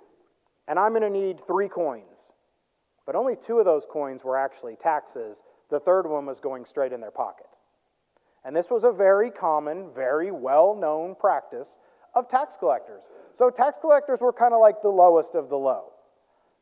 and 0.67 0.77
I'm 0.77 0.91
going 0.91 1.01
to 1.01 1.09
need 1.09 1.39
three 1.47 1.67
coins. 1.67 2.05
But 3.05 3.15
only 3.15 3.35
two 3.35 3.59
of 3.59 3.65
those 3.65 3.83
coins 3.91 4.23
were 4.23 4.37
actually 4.37 4.75
taxes. 4.81 5.37
The 5.69 5.79
third 5.79 6.07
one 6.07 6.25
was 6.25 6.39
going 6.39 6.65
straight 6.65 6.93
in 6.93 7.01
their 7.01 7.11
pocket. 7.11 7.47
And 8.45 8.55
this 8.55 8.67
was 8.69 8.83
a 8.83 8.91
very 8.91 9.31
common, 9.31 9.89
very 9.95 10.31
well 10.31 10.75
known 10.75 11.15
practice 11.15 11.67
of 12.13 12.29
tax 12.29 12.55
collectors. 12.59 13.03
So 13.35 13.49
tax 13.49 13.77
collectors 13.81 14.19
were 14.21 14.33
kind 14.33 14.53
of 14.53 14.61
like 14.61 14.81
the 14.81 14.89
lowest 14.89 15.33
of 15.33 15.49
the 15.49 15.55
low, 15.55 15.92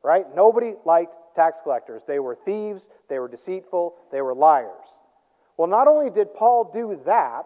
right? 0.03 0.25
Nobody 0.35 0.73
liked 0.85 1.13
tax 1.35 1.59
collectors. 1.63 2.01
They 2.07 2.19
were 2.19 2.37
thieves, 2.45 2.87
they 3.09 3.19
were 3.19 3.27
deceitful, 3.27 3.95
they 4.11 4.21
were 4.21 4.33
liars. 4.33 4.87
Well, 5.57 5.67
not 5.67 5.87
only 5.87 6.09
did 6.09 6.33
Paul 6.33 6.71
do 6.73 6.99
that, 7.05 7.45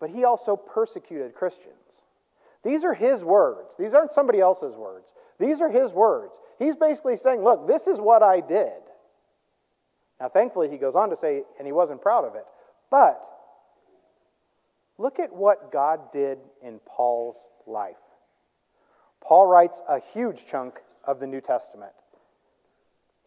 but 0.00 0.10
he 0.10 0.24
also 0.24 0.56
persecuted 0.56 1.34
Christians. 1.34 1.74
These 2.64 2.84
are 2.84 2.94
his 2.94 3.22
words. 3.22 3.70
These 3.78 3.94
aren't 3.94 4.12
somebody 4.12 4.40
else's 4.40 4.74
words. 4.74 5.06
These 5.38 5.60
are 5.60 5.70
his 5.70 5.92
words. 5.92 6.32
He's 6.58 6.76
basically 6.76 7.16
saying, 7.22 7.42
Look, 7.42 7.66
this 7.66 7.82
is 7.82 7.98
what 7.98 8.22
I 8.22 8.40
did. 8.40 8.72
Now, 10.20 10.28
thankfully, 10.28 10.68
he 10.70 10.76
goes 10.76 10.94
on 10.94 11.10
to 11.10 11.16
say, 11.20 11.42
and 11.58 11.66
he 11.66 11.72
wasn't 11.72 12.00
proud 12.00 12.24
of 12.24 12.36
it. 12.36 12.44
But 12.92 13.20
look 14.96 15.18
at 15.18 15.32
what 15.32 15.72
God 15.72 16.12
did 16.12 16.38
in 16.64 16.78
Paul's 16.86 17.36
life. 17.66 17.96
Paul 19.20 19.48
writes 19.48 19.80
a 19.88 19.98
huge 20.12 20.44
chunk 20.48 20.74
of 21.04 21.20
the 21.20 21.26
New 21.26 21.40
Testament. 21.40 21.92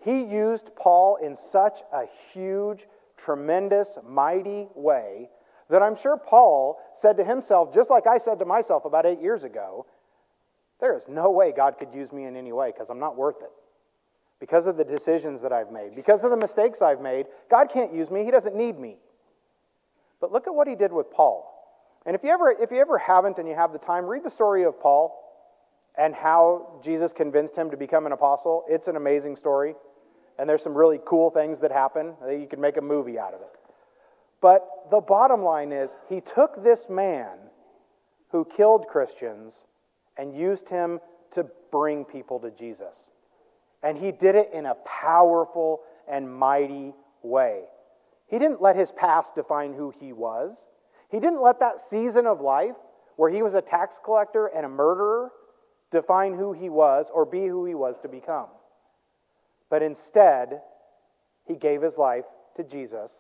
He 0.03 0.23
used 0.23 0.69
Paul 0.75 1.17
in 1.23 1.35
such 1.51 1.77
a 1.91 2.03
huge, 2.31 2.85
tremendous, 3.17 3.87
mighty 4.07 4.67
way 4.75 5.29
that 5.69 5.81
I'm 5.81 5.97
sure 6.01 6.17
Paul 6.17 6.79
said 7.01 7.17
to 7.17 7.23
himself, 7.23 7.73
just 7.73 7.89
like 7.89 8.05
I 8.05 8.19
said 8.19 8.39
to 8.39 8.45
myself 8.45 8.85
about 8.85 9.05
eight 9.05 9.19
years 9.19 9.43
ago, 9.43 9.87
there 10.79 10.95
is 10.95 11.03
no 11.07 11.31
way 11.31 11.51
God 11.55 11.75
could 11.79 11.93
use 11.93 12.11
me 12.11 12.25
in 12.25 12.35
any 12.35 12.51
way 12.51 12.71
because 12.71 12.87
I'm 12.89 12.99
not 12.99 13.17
worth 13.17 13.37
it. 13.41 13.49
Because 14.39 14.67
of 14.67 14.77
the 14.77 14.83
decisions 14.83 15.41
that 15.41 15.51
I've 15.51 15.71
made, 15.71 15.95
because 15.95 16.19
of 16.23 16.29
the 16.29 16.37
mistakes 16.37 16.81
I've 16.81 17.01
made, 17.01 17.25
God 17.49 17.69
can't 17.73 17.93
use 17.93 18.11
me. 18.11 18.25
He 18.25 18.31
doesn't 18.31 18.55
need 18.55 18.77
me. 18.77 18.97
But 20.21 20.31
look 20.31 20.45
at 20.45 20.53
what 20.53 20.67
he 20.67 20.75
did 20.75 20.91
with 20.91 21.09
Paul. 21.09 21.51
And 22.05 22.15
if 22.15 22.23
you 22.23 22.29
ever, 22.29 22.51
if 22.51 22.69
you 22.69 22.79
ever 22.79 22.99
haven't 22.99 23.39
and 23.39 23.47
you 23.47 23.55
have 23.55 23.71
the 23.71 23.79
time, 23.79 24.05
read 24.05 24.23
the 24.23 24.29
story 24.29 24.65
of 24.65 24.79
Paul 24.79 25.17
and 25.97 26.13
how 26.13 26.81
Jesus 26.83 27.11
convinced 27.15 27.55
him 27.55 27.71
to 27.71 27.77
become 27.77 28.05
an 28.05 28.11
apostle. 28.11 28.63
It's 28.67 28.87
an 28.87 28.95
amazing 28.95 29.35
story. 29.35 29.75
And 30.37 30.49
there's 30.49 30.63
some 30.63 30.75
really 30.75 30.99
cool 31.07 31.29
things 31.29 31.59
that 31.61 31.71
happen. 31.71 32.13
You 32.27 32.47
could 32.49 32.59
make 32.59 32.77
a 32.77 32.81
movie 32.81 33.17
out 33.17 33.33
of 33.33 33.41
it. 33.41 33.51
But 34.41 34.61
the 34.91 34.99
bottom 34.99 35.43
line 35.43 35.71
is, 35.71 35.89
he 36.09 36.21
took 36.21 36.61
this 36.63 36.81
man 36.89 37.37
who 38.31 38.45
killed 38.57 38.85
Christians 38.91 39.53
and 40.17 40.35
used 40.35 40.67
him 40.67 40.99
to 41.33 41.45
bring 41.71 42.03
people 42.03 42.39
to 42.39 42.51
Jesus. 42.51 42.93
And 43.81 43.97
he 43.97 44.11
did 44.11 44.35
it 44.35 44.49
in 44.53 44.65
a 44.65 44.75
powerful 44.85 45.81
and 46.11 46.31
mighty 46.31 46.93
way. 47.23 47.61
He 48.27 48.37
didn't 48.37 48.61
let 48.61 48.75
his 48.75 48.91
past 48.91 49.35
define 49.35 49.73
who 49.73 49.93
he 49.99 50.11
was. 50.11 50.57
He 51.09 51.19
didn't 51.19 51.41
let 51.41 51.59
that 51.59 51.75
season 51.89 52.25
of 52.27 52.41
life 52.41 52.75
where 53.15 53.31
he 53.31 53.41
was 53.41 53.53
a 53.53 53.61
tax 53.61 53.95
collector 54.03 54.47
and 54.47 54.65
a 54.65 54.69
murderer 54.69 55.31
define 55.91 56.33
who 56.33 56.53
he 56.53 56.69
was 56.69 57.07
or 57.13 57.25
be 57.25 57.45
who 57.45 57.65
he 57.65 57.75
was 57.75 57.95
to 58.01 58.07
become. 58.07 58.47
But 59.69 59.81
instead, 59.81 60.61
he 61.45 61.55
gave 61.55 61.81
his 61.81 61.97
life 61.97 62.25
to 62.57 62.63
Jesus 62.63 63.11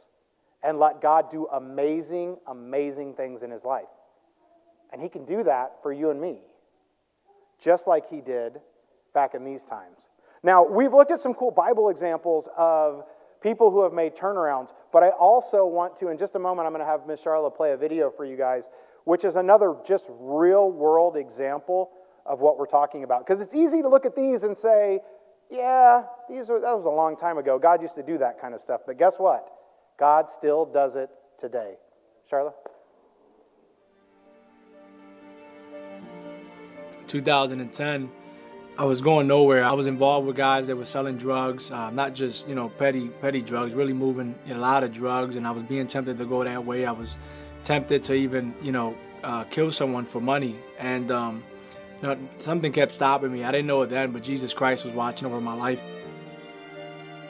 and 0.63 0.79
let 0.79 1.01
God 1.01 1.31
do 1.31 1.47
amazing, 1.47 2.37
amazing 2.47 3.13
things 3.13 3.43
in 3.43 3.51
his 3.51 3.63
life. 3.63 3.85
And 4.91 5.01
he 5.01 5.09
can 5.09 5.25
do 5.25 5.43
that 5.43 5.73
for 5.81 5.91
you 5.91 6.09
and 6.09 6.19
me 6.19 6.39
just 7.63 7.87
like 7.87 8.09
he 8.09 8.21
did 8.21 8.59
back 9.13 9.33
in 9.33 9.43
these 9.43 9.63
times. 9.63 9.97
Now, 10.43 10.65
we've 10.65 10.93
looked 10.93 11.11
at 11.11 11.21
some 11.21 11.33
cool 11.33 11.51
Bible 11.51 11.89
examples 11.89 12.47
of 12.55 13.03
people 13.41 13.71
who 13.71 13.83
have 13.83 13.93
made 13.93 14.15
turnarounds, 14.15 14.69
but 14.93 15.03
I 15.03 15.09
also 15.09 15.65
want 15.65 15.97
to, 15.99 16.09
in 16.09 16.17
just 16.17 16.35
a 16.35 16.39
moment, 16.39 16.67
I'm 16.67 16.73
going 16.73 16.85
to 16.85 16.89
have 16.89 17.07
Miss 17.07 17.19
Charlotte 17.21 17.51
play 17.51 17.71
a 17.71 17.77
video 17.77 18.11
for 18.15 18.25
you 18.25 18.37
guys, 18.37 18.63
which 19.05 19.23
is 19.23 19.35
another 19.35 19.75
just 19.87 20.05
real 20.09 20.71
world 20.71 21.17
example 21.17 21.91
of 22.25 22.39
what 22.39 22.57
we're 22.57 22.65
talking 22.65 23.03
about. 23.03 23.25
Because 23.25 23.41
it's 23.41 23.53
easy 23.53 23.81
to 23.81 23.89
look 23.89 24.05
at 24.05 24.15
these 24.15 24.43
and 24.43 24.57
say, 24.57 24.99
yeah, 25.49 26.03
these 26.29 26.49
are, 26.49 26.59
that 26.59 26.75
was 26.75 26.85
a 26.85 26.89
long 26.89 27.17
time 27.17 27.37
ago. 27.37 27.59
God 27.59 27.81
used 27.81 27.95
to 27.95 28.03
do 28.03 28.17
that 28.17 28.41
kind 28.41 28.53
of 28.53 28.61
stuff. 28.61 28.81
But 28.85 28.97
guess 28.97 29.13
what? 29.17 29.47
God 29.99 30.25
still 30.37 30.65
does 30.65 30.95
it 30.95 31.09
today. 31.39 31.75
Charlotte? 32.29 32.55
2010, 37.07 38.11
I 38.77 38.83
was 38.83 39.01
going 39.01 39.27
nowhere. 39.27 39.63
I 39.63 39.71
was 39.71 39.87
involved 39.87 40.27
with 40.27 40.35
guys 40.35 40.67
that 40.67 40.75
were 40.75 40.85
selling 40.85 41.17
drugs, 41.17 41.71
uh, 41.71 41.91
not 41.91 42.13
just 42.13 42.47
you 42.47 42.55
know 42.55 42.69
petty 42.69 43.07
petty 43.07 43.41
drugs, 43.41 43.73
really 43.73 43.93
moving 43.93 44.35
a 44.49 44.55
lot 44.55 44.83
of 44.83 44.91
drugs, 44.91 45.35
and 45.35 45.47
I 45.47 45.51
was 45.51 45.63
being 45.63 45.87
tempted 45.87 46.17
to 46.17 46.25
go 46.25 46.43
that 46.43 46.65
way. 46.65 46.85
I 46.85 46.91
was 46.91 47.17
tempted 47.63 48.03
to 48.05 48.13
even 48.13 48.53
you 48.61 48.71
know 48.71 48.97
uh, 49.23 49.43
kill 49.45 49.71
someone 49.71 50.05
for 50.05 50.19
money, 50.19 50.57
and 50.77 51.09
um, 51.11 51.43
you 52.01 52.07
know 52.07 52.17
something 52.39 52.71
kept 52.71 52.93
stopping 52.93 53.31
me. 53.31 53.43
I 53.43 53.51
didn't 53.51 53.67
know 53.67 53.81
it 53.81 53.89
then, 53.89 54.11
but 54.11 54.23
Jesus 54.23 54.53
Christ 54.53 54.85
was 54.85 54.93
watching 54.93 55.27
over 55.27 55.41
my 55.41 55.53
life. 55.53 55.81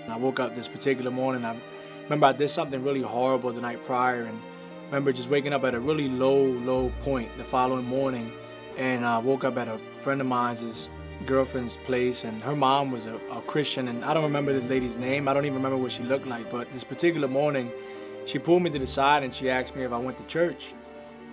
And 0.04 0.14
I 0.14 0.18
woke 0.18 0.40
up 0.40 0.56
this 0.56 0.68
particular 0.68 1.12
morning. 1.12 1.46
I 1.46 1.60
remember 2.04 2.28
I 2.28 2.34
did 2.34 2.50
something 2.50 2.84
really 2.84 3.02
horrible 3.02 3.52
the 3.52 3.62
night 3.62 3.84
prior, 3.86 4.24
and 4.24 4.40
remember 4.88 5.12
just 5.12 5.30
waking 5.30 5.54
up 5.54 5.64
at 5.64 5.74
a 5.74 5.80
really 5.80 6.10
low, 6.10 6.44
low 6.44 6.92
point 7.02 7.36
the 7.38 7.44
following 7.44 7.86
morning 7.86 8.32
and 8.78 9.06
I 9.06 9.18
woke 9.20 9.44
up 9.44 9.58
at 9.58 9.68
a 9.68 9.80
friend 10.02 10.22
of 10.22 10.28
mine's 10.28 10.90
girlfriend's 11.26 11.78
place, 11.86 12.24
and 12.24 12.42
her 12.44 12.56
mom 12.56 12.92
was 12.92 13.06
a, 13.06 13.16
a, 13.32 13.42
Christian, 13.42 13.88
and 13.88 14.04
I 14.04 14.14
don't 14.14 14.24
remember 14.24 14.54
this 14.54 14.70
lady's 14.70 14.98
name. 14.98 15.28
I 15.28 15.34
don't 15.34 15.46
even 15.46 15.56
remember 15.56 15.78
what 15.78 15.92
she 15.92 16.04
looked 16.04 16.28
like. 16.28 16.52
But 16.52 16.72
this 16.72 16.84
particular 16.84 17.28
morning, 17.28 17.72
she 18.26 18.38
pulled 18.38 18.64
me 18.64 18.70
to 18.72 18.80
the 18.80 18.88
side 18.88 19.24
and 19.24 19.34
she 19.34 19.50
asked 19.50 19.76
me 19.76 19.84
if 19.84 19.92
I 19.92 19.98
went 19.98 20.18
to 20.18 20.26
church, 20.26 20.74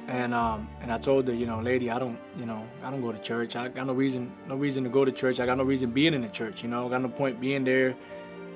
and 0.09 0.35
um, 0.35 0.69
and 0.81 0.93
I 0.93 0.99
told 0.99 1.29
her, 1.29 1.35
you 1.35 1.47
know, 1.47 1.61
lady, 1.61 1.91
I 1.91 1.99
don't, 1.99 2.19
you 2.37 2.45
know, 2.45 2.67
I 2.83 2.91
don't 2.91 3.01
go 3.01 3.13
to 3.13 3.19
church. 3.19 3.57
I 3.57 3.69
got 3.69 3.87
no 3.87 3.93
reason, 3.93 4.33
no 4.49 4.57
reason 4.57 4.85
to 4.85 4.91
go 4.91 5.05
to 5.05 5.13
church. 5.13 5.41
I 5.41 5.47
got 5.47 5.59
no 5.59 5.65
reason 5.65 5.91
being 5.91 6.15
in 6.15 6.23
the 6.23 6.29
church. 6.29 6.63
You 6.63 6.69
know, 6.69 6.87
I 6.87 6.91
got 6.91 7.03
no 7.03 7.09
point 7.09 7.41
being 7.41 7.65
there. 7.65 7.95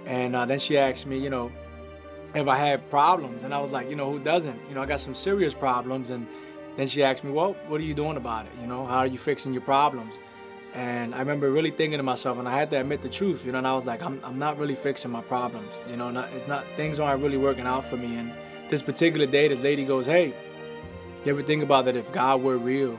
And 0.07 0.37
uh, 0.37 0.45
then 0.47 0.59
she 0.59 0.79
asked 0.79 1.07
me, 1.07 1.19
you 1.19 1.31
know, 1.31 1.51
if 2.35 2.47
I 2.47 2.57
had 2.57 2.89
problems, 2.91 3.43
and 3.43 3.55
I 3.55 3.61
was 3.61 3.71
like, 3.71 3.89
you 3.89 3.97
know, 3.97 4.11
who 4.13 4.19
doesn't? 4.19 4.59
You 4.69 4.75
know, 4.75 4.83
I 4.83 4.87
got 4.87 5.01
some 5.01 5.15
serious 5.15 5.55
problems, 5.55 6.11
and 6.11 6.27
then 6.77 6.87
she 6.87 7.03
asked 7.03 7.25
me, 7.25 7.33
well, 7.33 7.57
what 7.69 7.81
are 7.81 7.85
you 7.85 7.95
doing 7.95 8.17
about 8.17 8.47
it? 8.47 8.53
You 8.61 8.67
know, 8.67 8.85
how 8.85 8.99
are 8.99 9.07
you 9.07 9.19
fixing 9.19 9.53
your 9.53 9.63
problems? 9.63 10.15
And 10.75 11.15
I 11.15 11.21
remember 11.21 11.51
really 11.51 11.71
thinking 11.71 11.99
to 11.99 12.03
myself, 12.03 12.39
and 12.39 12.47
I 12.47 12.59
had 12.59 12.71
to 12.73 12.81
admit 12.81 13.01
the 13.01 13.09
truth, 13.09 13.47
you 13.47 13.53
know, 13.53 13.59
and 13.59 13.67
I 13.67 13.75
was 13.75 13.87
like, 13.87 14.03
I'm, 14.03 14.21
I'm 14.23 14.39
not 14.39 14.59
really 14.59 14.75
fixing 14.75 15.11
my 15.11 15.23
problems. 15.23 15.73
You 15.89 15.97
know, 15.97 16.11
not, 16.11 16.31
it's 16.33 16.47
not, 16.47 16.67
things 16.77 17.01
aren't 17.01 17.23
really 17.23 17.39
working 17.39 17.67
out 17.67 17.87
for 17.87 17.97
me. 17.97 18.17
And 18.17 18.33
this 18.69 18.83
particular 18.83 19.25
day, 19.25 19.49
this 19.49 19.61
lady 19.61 19.87
goes, 19.87 20.05
hey, 20.05 20.35
you 21.27 21.33
ever 21.33 21.43
think 21.43 21.63
about 21.63 21.85
that 21.87 21.97
if 21.97 22.13
God 22.13 22.43
were 22.43 22.57
real, 22.57 22.99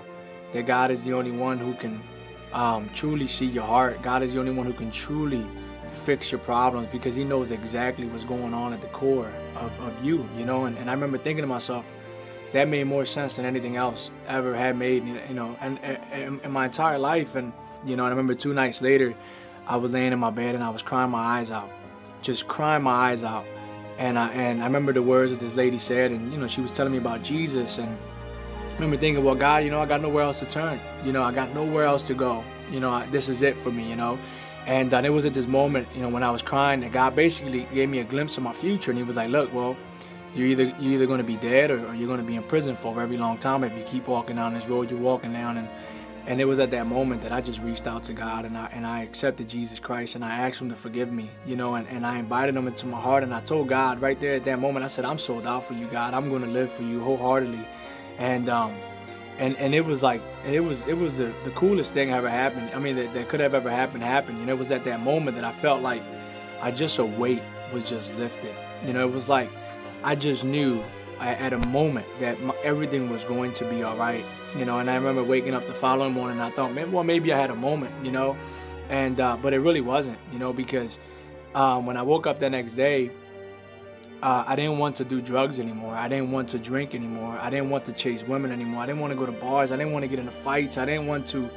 that 0.54 0.66
God 0.66 0.92
is 0.92 1.04
the 1.04 1.14
only 1.14 1.32
one 1.32 1.58
who 1.58 1.74
can 1.76 2.04
um, 2.52 2.90
truly 2.94 3.28
see 3.28 3.46
your 3.46 3.64
heart. 3.64 4.02
God 4.02 4.22
is 4.22 4.34
the 4.34 4.40
only 4.40 4.52
one 4.52 4.66
who 4.66 4.74
can 4.74 4.92
truly 4.92 5.46
fix 6.04 6.32
your 6.32 6.40
problems 6.40 6.90
because 6.92 7.16
he 7.16 7.24
knows 7.24 7.52
exactly 7.52 8.06
what's 8.06 8.26
going 8.26 8.54
on 8.54 8.74
at 8.74 8.82
the 8.82 8.88
core 8.88 9.32
of, 9.56 9.72
of 9.80 10.04
you, 10.04 10.28
you 10.38 10.46
know. 10.46 10.66
And, 10.66 10.78
and 10.78 10.90
I 10.90 10.94
remember 10.94 11.18
thinking 11.18 11.44
to 11.44 11.48
myself, 11.48 11.86
that 12.54 12.68
made 12.68 12.86
more 12.86 13.06
sense 13.06 13.36
than 13.36 13.46
anything 13.46 13.76
else 13.76 14.12
ever 14.28 14.56
had 14.56 14.78
made, 14.78 15.06
you 15.06 15.34
know, 15.34 15.56
and, 15.62 15.80
in 16.44 16.52
my 16.52 16.66
entire 16.66 16.98
life. 16.98 17.36
And, 17.36 17.54
you 17.86 17.96
know, 17.96 18.06
I 18.06 18.10
remember 18.10 18.36
two 18.36 18.54
nights 18.54 18.82
later, 18.82 19.16
I 19.68 19.78
was 19.78 19.92
laying 19.92 20.14
in 20.14 20.20
my 20.20 20.32
bed 20.32 20.56
and 20.56 20.64
I 20.64 20.70
was 20.70 20.82
crying 20.82 21.12
my 21.12 21.40
eyes 21.40 21.52
out, 21.52 21.70
just 22.22 22.48
crying 22.48 22.84
my 22.84 23.12
eyes 23.12 23.24
out. 23.24 23.46
And 23.98 24.18
I, 24.20 24.30
and 24.30 24.62
I 24.62 24.66
remember 24.66 24.94
the 24.94 25.02
words 25.02 25.32
that 25.32 25.40
this 25.40 25.56
lady 25.56 25.78
said, 25.78 26.12
and, 26.12 26.32
you 26.32 26.38
know, 26.38 26.48
she 26.48 26.62
was 26.62 26.72
telling 26.72 26.92
me 26.92 27.00
about 27.00 27.24
Jesus. 27.24 27.80
And 27.80 27.98
remember 28.78 28.98
thinking, 28.98 29.24
well, 29.24 29.36
God, 29.36 29.64
you 29.64 29.72
know, 29.72 29.82
I 29.82 29.86
got 29.86 30.02
nowhere 30.02 30.24
else 30.24 30.40
to 30.40 30.46
turn. 30.46 30.80
You 31.04 31.12
know, 31.12 31.24
I 31.24 31.32
got 31.32 31.54
nowhere 31.54 31.86
else 31.86 32.02
to 32.04 32.14
go. 32.14 32.44
You 32.72 32.80
know, 32.80 32.92
I, 32.92 33.06
this 33.08 33.30
is 33.30 33.42
it 33.42 33.58
for 33.58 33.72
me, 33.72 33.90
you 33.90 33.96
know. 33.96 34.20
And 34.66 34.94
uh, 34.94 35.02
it 35.04 35.10
was 35.10 35.26
at 35.26 35.34
this 35.34 35.48
moment, 35.48 35.88
you 35.96 36.02
know, 36.02 36.10
when 36.10 36.24
I 36.24 36.30
was 36.30 36.42
crying 36.42 36.82
that 36.82 36.92
God 36.92 37.16
basically 37.16 37.68
gave 37.74 37.90
me 37.90 38.00
a 38.00 38.04
glimpse 38.04 38.38
of 38.38 38.44
my 38.44 38.54
future. 38.54 38.92
And 38.92 38.98
he 38.98 39.04
was 39.04 39.16
like, 39.16 39.30
look, 39.30 39.54
well, 39.54 39.78
you're 40.36 40.48
either 40.48 40.64
you're 40.80 40.94
either 40.94 41.08
going 41.08 41.20
to 41.20 41.24
be 41.24 41.38
dead 41.38 41.72
or, 41.72 41.88
or 41.88 41.96
you're 41.96 42.08
going 42.08 42.20
to 42.20 42.26
be 42.26 42.36
in 42.36 42.44
prison 42.44 42.76
for 42.76 42.92
a 42.92 42.96
very 42.96 43.18
long 43.18 43.38
time 43.38 43.64
if 43.64 43.76
you 43.78 43.84
keep 43.84 44.08
walking 44.08 44.36
down 44.36 44.54
this 44.54 44.68
road 44.68 44.92
you're 44.92 45.00
walking 45.00 45.34
down 45.34 45.58
and 45.58 45.68
and 46.28 46.42
it 46.42 46.46
was 46.46 46.60
at 46.60 46.72
that 46.72 46.86
moment 46.88 47.22
that 47.22 47.32
I 47.32 47.40
just 47.40 47.62
reached 47.62 47.88
out 47.88 48.04
to 48.04 48.14
God 48.14 48.44
and 48.44 48.58
I 48.58 48.68
and 48.74 48.86
I 48.86 49.02
accepted 49.02 49.48
Jesus 49.48 49.80
Christ 49.80 50.16
and 50.16 50.26
I 50.26 50.36
asked 50.36 50.60
him 50.60 50.68
to 50.70 50.76
forgive 50.76 51.10
me, 51.10 51.30
you 51.46 51.56
know, 51.56 51.76
and, 51.76 51.88
and 51.88 52.06
I 52.06 52.20
invited 52.20 52.54
him 52.54 52.68
into 52.68 52.86
my 52.86 53.00
heart 53.00 53.24
and 53.24 53.34
I 53.34 53.40
told 53.40 53.70
God 53.70 54.02
right 54.02 54.20
there 54.20 54.34
at 54.34 54.44
that 54.44 54.60
moment, 54.60 54.84
I 54.84 54.90
said, 54.90 55.06
I'm 55.06 55.18
sold 55.18 55.48
out 55.48 55.64
for 55.64 55.74
you, 55.74 55.88
God. 55.88 56.14
I'm 56.14 56.30
gonna 56.30 56.48
live 56.48 56.70
for 56.70 56.84
you 56.84 57.00
wholeheartedly. 57.00 57.66
And 58.18 58.50
um 58.50 58.76
and 59.38 59.56
and 59.58 59.76
it 59.76 59.86
was 59.86 60.02
like 60.02 60.22
it 60.46 60.62
was 60.62 60.86
it 60.88 60.98
was 60.98 61.18
the, 61.18 61.34
the 61.44 61.52
coolest 61.52 61.94
thing 61.94 62.12
ever 62.12 62.30
happened. 62.30 62.72
I 62.74 62.80
mean 62.80 62.96
that, 62.96 63.14
that 63.14 63.30
could 63.30 63.40
have 63.40 63.54
ever 63.54 63.70
happened 63.70 64.04
happened. 64.04 64.40
You 64.40 64.46
know, 64.46 64.54
it 64.54 64.60
was 64.60 64.72
at 64.72 64.84
that 64.86 65.00
moment 65.02 65.36
that 65.36 65.46
I 65.46 65.52
felt 65.52 65.82
like 65.82 66.02
I 66.62 66.72
just 66.72 66.98
a 67.00 67.06
weight 67.06 67.44
was 67.74 67.84
just 67.84 68.16
lifted. 68.16 68.56
You 68.86 68.94
know, 68.94 69.08
it 69.08 69.12
was 69.12 69.30
like 69.30 69.50
I 70.04 70.16
just 70.16 70.44
knew 70.44 70.84
at 71.20 71.54
a 71.54 71.58
moment 71.68 72.06
that 72.20 72.42
my, 72.42 72.56
everything 72.64 73.10
was 73.10 73.24
going 73.24 73.54
to 73.54 73.66
be 73.66 73.84
all 73.84 73.98
right, 73.98 74.24
you 74.56 74.66
know. 74.66 74.80
And 74.80 74.90
I 74.90 74.96
remember 74.96 75.24
waking 75.24 75.54
up 75.54 75.68
the 75.68 75.74
following 75.74 76.14
morning, 76.14 76.40
I 76.40 76.52
thought, 76.52 76.74
well, 76.92 77.04
maybe 77.04 77.34
I 77.34 77.38
had 77.40 77.50
a 77.50 77.56
moment, 77.56 77.94
you 78.06 78.12
know, 78.12 78.38
and 78.90 79.20
uh, 79.20 79.38
but 79.42 79.54
it 79.54 79.60
really 79.60 79.82
wasn't, 79.82 80.18
you 80.32 80.40
know, 80.40 80.54
because 80.54 81.00
um, 81.56 81.86
when 81.86 81.98
I 81.98 82.04
woke 82.04 82.28
up 82.28 82.40
the 82.40 82.50
next 82.50 82.74
day, 82.74 83.12
uh, 84.24 84.44
I 84.48 84.56
didn't 84.56 84.80
want 84.80 84.96
to 84.98 85.06
do 85.06 85.22
drugs 85.22 85.60
anymore. 85.60 85.94
I 85.96 86.08
didn't 86.08 86.32
want 86.32 86.50
to 86.50 86.58
drink 86.58 86.96
anymore. 86.96 87.38
I 87.40 87.50
didn't 87.50 87.70
want 87.70 87.86
to 87.86 87.94
chase 87.94 88.24
women 88.24 88.52
anymore. 88.52 88.82
I 88.82 88.86
didn't 88.88 89.02
want 89.02 89.12
to 89.12 89.20
go 89.20 89.26
to 89.26 89.32
bars. 89.32 89.72
I 89.72 89.78
didn't 89.78 89.92
want 89.92 90.04
to 90.04 90.08
get 90.08 90.20
into 90.20 90.32
fights. 90.32 90.78
I 90.78 90.86
didn't 90.86 91.08
want 91.08 91.28
to 91.28 91.50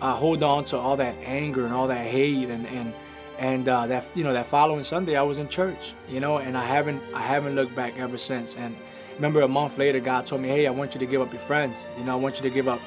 uh, 0.00 0.14
hold 0.14 0.42
on 0.42 0.64
to 0.66 0.78
all 0.78 0.96
that 0.96 1.14
anger 1.24 1.64
and 1.64 1.74
all 1.74 1.88
that 1.88 2.06
hate 2.06 2.48
and 2.48 2.66
and 2.66 2.92
and 3.38 3.68
uh, 3.68 3.86
that 3.86 4.04
you 4.14 4.24
know 4.24 4.32
that 4.32 4.46
following 4.46 4.82
Sunday 4.82 5.16
I 5.16 5.22
was 5.22 5.38
in 5.38 5.48
church, 5.48 5.94
you 6.08 6.18
know, 6.18 6.38
and 6.38 6.56
I 6.56 6.64
haven't 6.64 7.02
I 7.14 7.22
haven't 7.22 7.54
looked 7.54 7.74
back 7.76 7.96
ever 7.98 8.18
since. 8.18 8.56
And 8.56 8.76
remember 9.14 9.42
a 9.42 9.48
month 9.48 9.78
later, 9.78 10.00
God 10.00 10.26
told 10.26 10.42
me, 10.42 10.48
hey, 10.48 10.66
I 10.66 10.70
want 10.70 10.94
you 10.94 11.00
to 11.00 11.06
give 11.06 11.20
up 11.20 11.32
your 11.32 11.42
friends. 11.42 11.76
You 11.96 12.04
know, 12.04 12.12
I 12.12 12.16
want 12.16 12.36
you 12.36 12.42
to 12.42 12.50
give 12.50 12.66
up, 12.66 12.80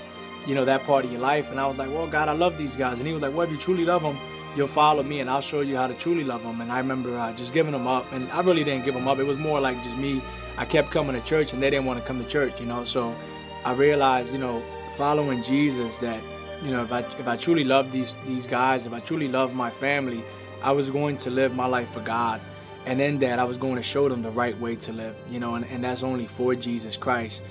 you 0.45 0.55
know, 0.55 0.65
that 0.65 0.83
part 0.83 1.05
of 1.05 1.11
your 1.11 1.21
life. 1.21 1.49
And 1.51 1.59
I 1.59 1.67
was 1.67 1.77
like, 1.77 1.89
well, 1.89 2.07
God, 2.07 2.27
I 2.27 2.33
love 2.33 2.57
these 2.57 2.75
guys. 2.75 2.97
And 2.97 3.07
he 3.07 3.13
was 3.13 3.21
like, 3.21 3.33
well, 3.33 3.41
if 3.47 3.51
you 3.51 3.57
truly 3.57 3.85
love 3.85 4.03
them, 4.03 4.17
you'll 4.55 4.67
follow 4.67 5.03
me 5.03 5.19
and 5.19 5.29
I'll 5.29 5.41
show 5.41 5.61
you 5.61 5.77
how 5.77 5.87
to 5.87 5.93
truly 5.93 6.23
love 6.23 6.43
them. 6.43 6.61
And 6.61 6.71
I 6.71 6.77
remember 6.77 7.17
uh, 7.17 7.33
just 7.33 7.53
giving 7.53 7.71
them 7.71 7.87
up. 7.87 8.11
And 8.11 8.29
I 8.31 8.41
really 8.41 8.63
didn't 8.63 8.85
give 8.85 8.93
them 8.93 9.07
up. 9.07 9.19
It 9.19 9.23
was 9.23 9.37
more 9.37 9.59
like 9.59 9.81
just 9.83 9.97
me. 9.97 10.21
I 10.57 10.65
kept 10.65 10.91
coming 10.91 11.19
to 11.19 11.27
church 11.27 11.53
and 11.53 11.61
they 11.61 11.69
didn't 11.69 11.85
want 11.85 11.99
to 11.99 12.05
come 12.05 12.21
to 12.23 12.29
church, 12.29 12.59
you 12.59 12.65
know. 12.65 12.83
So 12.83 13.15
I 13.63 13.73
realized, 13.73 14.31
you 14.31 14.39
know, 14.39 14.63
following 14.97 15.41
Jesus 15.43 15.97
that, 15.99 16.21
you 16.63 16.71
know, 16.71 16.83
if 16.83 16.91
I, 16.91 16.99
if 17.19 17.27
I 17.27 17.37
truly 17.37 17.63
love 17.63 17.91
these, 17.91 18.13
these 18.27 18.45
guys, 18.45 18.85
if 18.85 18.93
I 18.93 18.99
truly 18.99 19.27
love 19.27 19.53
my 19.53 19.69
family, 19.69 20.23
I 20.61 20.71
was 20.71 20.89
going 20.89 21.17
to 21.19 21.29
live 21.29 21.55
my 21.55 21.65
life 21.65 21.89
for 21.91 22.01
God 22.01 22.41
and 22.85 22.99
in 22.99 23.19
that 23.19 23.39
I 23.39 23.43
was 23.43 23.57
going 23.57 23.75
to 23.75 23.83
show 23.83 24.09
them 24.09 24.21
the 24.21 24.31
right 24.31 24.59
way 24.59 24.75
to 24.77 24.91
live, 24.91 25.15
you 25.29 25.39
know, 25.39 25.55
and, 25.55 25.65
and 25.65 25.83
that's 25.83 26.03
only 26.03 26.27
for 26.27 26.55
Jesus 26.55 26.97
Christ. 26.97 27.41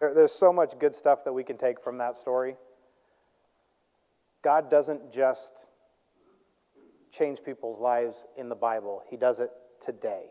There's 0.00 0.32
so 0.32 0.52
much 0.52 0.72
good 0.78 0.94
stuff 0.96 1.20
that 1.24 1.32
we 1.32 1.44
can 1.44 1.56
take 1.56 1.82
from 1.82 1.98
that 1.98 2.16
story. 2.16 2.56
God 4.44 4.70
doesn't 4.70 5.12
just 5.12 5.40
change 7.18 7.38
people's 7.44 7.80
lives 7.80 8.14
in 8.36 8.48
the 8.48 8.54
Bible, 8.54 9.02
He 9.08 9.16
does 9.16 9.38
it 9.40 9.50
today. 9.84 10.24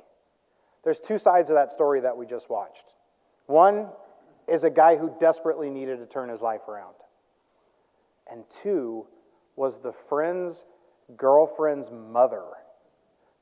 There's 0.84 0.99
two 1.08 1.17
sides 1.17 1.49
of 1.49 1.56
that 1.56 1.71
story 1.71 2.02
that 2.02 2.15
we 2.15 2.26
just 2.26 2.49
watched. 2.49 2.84
One 3.47 3.88
is 4.47 4.63
a 4.63 4.69
guy 4.69 4.97
who 4.97 5.12
desperately 5.19 5.69
needed 5.69 5.99
to 5.99 6.06
turn 6.06 6.30
his 6.30 6.41
life 6.41 6.67
around, 6.67 6.95
and 8.30 8.43
two 8.62 9.08
was 9.56 9.76
the 9.82 9.93
friends 10.10 10.56
girlfriend's 11.17 11.88
mother 11.91 12.43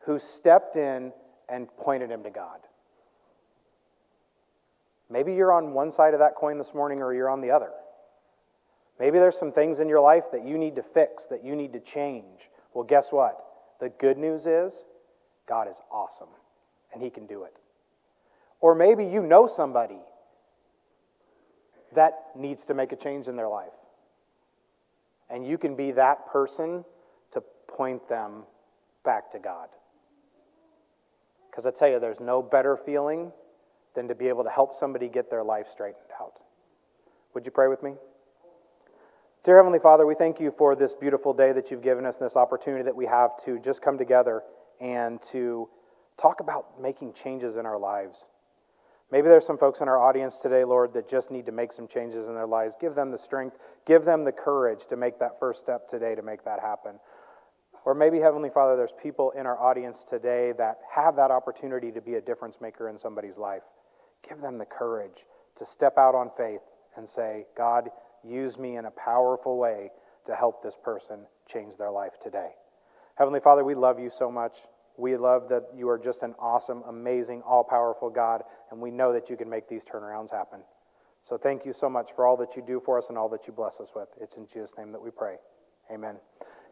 who 0.06 0.20
stepped 0.38 0.76
in 0.76 1.12
and 1.50 1.68
pointed 1.78 2.10
him 2.10 2.24
to 2.24 2.30
God. 2.30 2.60
Maybe 5.10 5.34
you're 5.34 5.52
on 5.52 5.74
one 5.74 5.92
side 5.92 6.14
of 6.14 6.20
that 6.22 6.36
coin 6.36 6.58
this 6.58 6.74
morning 6.74 7.02
or 7.02 7.14
you're 7.14 7.30
on 7.30 7.42
the 7.42 7.52
other. 7.52 7.72
Maybe 9.02 9.18
there's 9.18 9.40
some 9.40 9.52
things 9.52 9.80
in 9.80 9.90
your 9.90 10.00
life 10.00 10.26
that 10.32 10.46
you 10.46 10.60
need 10.60 10.76
to 10.76 10.84
fix, 10.94 11.24
that 11.32 11.44
you 11.44 11.56
need 11.56 11.74
to 11.74 11.80
change. 11.80 12.52
Well, 12.76 12.84
guess 12.84 13.06
what? 13.10 13.36
The 13.80 13.90
good 14.00 14.20
news 14.20 14.42
is 14.42 14.74
God 15.50 15.68
is 15.68 15.76
awesome 15.92 16.30
and 16.94 17.02
He 17.02 17.10
can 17.10 17.26
do 17.26 17.46
it. 17.46 17.54
Or 18.60 18.76
maybe 18.76 19.04
you 19.04 19.24
know 19.24 19.52
somebody 19.58 19.98
that 21.96 22.14
needs 22.38 22.62
to 22.68 22.76
make 22.76 22.92
a 22.92 22.96
change 22.96 23.26
in 23.26 23.36
their 23.36 23.48
life. 23.48 23.74
And 25.32 25.48
you 25.48 25.58
can 25.58 25.76
be 25.76 25.94
that 25.94 26.32
person 26.32 26.86
to 27.34 27.42
point 27.68 28.08
them 28.08 28.44
back 29.04 29.32
to 29.32 29.40
God. 29.40 29.70
Because 31.50 31.66
I 31.66 31.72
tell 31.76 31.90
you, 31.90 32.00
there's 32.00 32.20
no 32.20 32.44
better 32.44 32.78
feeling 32.86 33.32
than 33.96 34.08
to 34.10 34.14
be 34.14 34.28
able 34.28 34.44
to 34.44 34.52
help 34.52 34.80
somebody 34.80 35.08
get 35.08 35.32
their 35.32 35.44
life 35.44 35.66
straightened 35.74 36.12
out. 36.22 36.34
Would 37.34 37.46
you 37.46 37.52
pray 37.52 37.68
with 37.68 37.82
me? 37.82 37.94
Dear 39.44 39.58
Heavenly 39.58 39.80
Father, 39.80 40.06
we 40.06 40.14
thank 40.14 40.40
you 40.40 40.54
for 40.56 40.76
this 40.76 40.94
beautiful 40.94 41.34
day 41.34 41.52
that 41.52 41.72
you've 41.72 41.82
given 41.82 42.06
us 42.06 42.14
and 42.20 42.30
this 42.30 42.36
opportunity 42.36 42.84
that 42.84 42.96
we 42.96 43.08
have 43.08 43.32
to 43.44 43.58
just 43.58 43.82
come 43.82 43.98
together 43.98 44.44
and 44.80 45.20
to 45.32 45.68
talk 46.22 46.42
about 46.42 46.80
making 46.80 47.16
changes 47.24 47.56
in 47.56 47.66
our 47.66 47.80
lives. 47.80 48.16
Maybe 49.12 49.30
there's 49.30 49.48
some 49.48 49.58
folks 49.58 49.82
in 49.82 49.88
our 49.88 49.98
audience 49.98 50.36
today, 50.44 50.64
Lord, 50.64 50.94
that 50.94 51.10
just 51.10 51.32
need 51.32 51.48
to 51.48 51.52
make 51.52 51.74
some 51.74 51.88
changes 51.88 52.28
in 52.28 52.36
their 52.36 52.46
lives. 52.46 52.76
Give 52.80 52.94
them 52.94 53.10
the 53.10 53.18
strength, 53.18 53.58
give 53.88 54.06
them 54.06 54.26
the 54.26 54.32
courage 54.32 54.82
to 54.90 54.96
make 54.96 55.18
that 55.18 55.40
first 55.40 55.62
step 55.62 55.90
today 55.90 56.14
to 56.14 56.22
make 56.22 56.46
that 56.46 56.60
happen. 56.60 57.00
Or 57.84 57.96
maybe, 57.96 58.20
Heavenly 58.20 58.52
Father, 58.54 58.78
there's 58.78 58.94
people 59.02 59.32
in 59.32 59.48
our 59.48 59.60
audience 59.60 59.98
today 60.08 60.54
that 60.60 60.78
have 60.94 61.16
that 61.16 61.32
opportunity 61.32 61.92
to 61.94 62.00
be 62.00 62.14
a 62.14 62.22
difference 62.22 62.58
maker 62.62 62.90
in 62.90 63.00
somebody's 63.00 63.38
life. 63.38 63.64
Give 64.30 64.40
them 64.40 64.60
the 64.60 64.66
courage 64.66 65.26
to 65.58 65.66
step 65.66 65.98
out 65.98 66.14
on 66.14 66.30
faith 66.38 66.62
and 66.96 67.10
say, 67.10 67.48
God, 67.58 67.90
use 68.24 68.58
me 68.58 68.78
in 68.78 68.86
a 68.86 68.92
powerful 68.92 69.58
way 69.58 69.90
to 70.28 70.36
help 70.36 70.64
this 70.64 70.76
person 70.84 71.20
change 71.52 71.78
their 71.78 71.92
life 71.92 72.14
today. 72.24 72.50
Heavenly 73.16 73.40
Father, 73.40 73.64
we 73.64 73.76
love 73.76 74.00
you 74.00 74.10
so 74.10 74.32
much. 74.32 74.54
We 74.98 75.18
love 75.18 75.44
that 75.50 75.64
you 75.76 75.90
are 75.90 75.98
just 75.98 76.22
an 76.22 76.36
awesome, 76.40 76.84
amazing, 76.88 77.42
all 77.42 77.64
powerful 77.64 78.10
God, 78.10 78.44
and 78.72 78.80
we 78.80 78.92
know 78.92 79.14
that 79.14 79.30
you 79.30 79.38
can 79.38 79.50
make 79.50 79.68
these 79.68 79.84
turnarounds 79.84 80.32
happen. 80.32 80.60
So 81.28 81.38
thank 81.38 81.66
you 81.66 81.74
so 81.74 81.90
much 81.90 82.10
for 82.16 82.26
all 82.28 82.36
that 82.38 82.56
you 82.56 82.64
do 82.66 82.82
for 82.86 82.98
us 82.98 83.06
and 83.10 83.18
all 83.18 83.30
that 83.30 83.48
you 83.48 83.54
bless 83.54 83.80
us 83.80 83.90
with. 83.96 84.08
It's 84.20 84.36
in 84.36 84.48
Jesus' 84.48 84.72
name 84.78 84.92
that 84.92 85.02
we 85.02 85.12
pray. 85.12 85.36
Amen. 85.92 86.16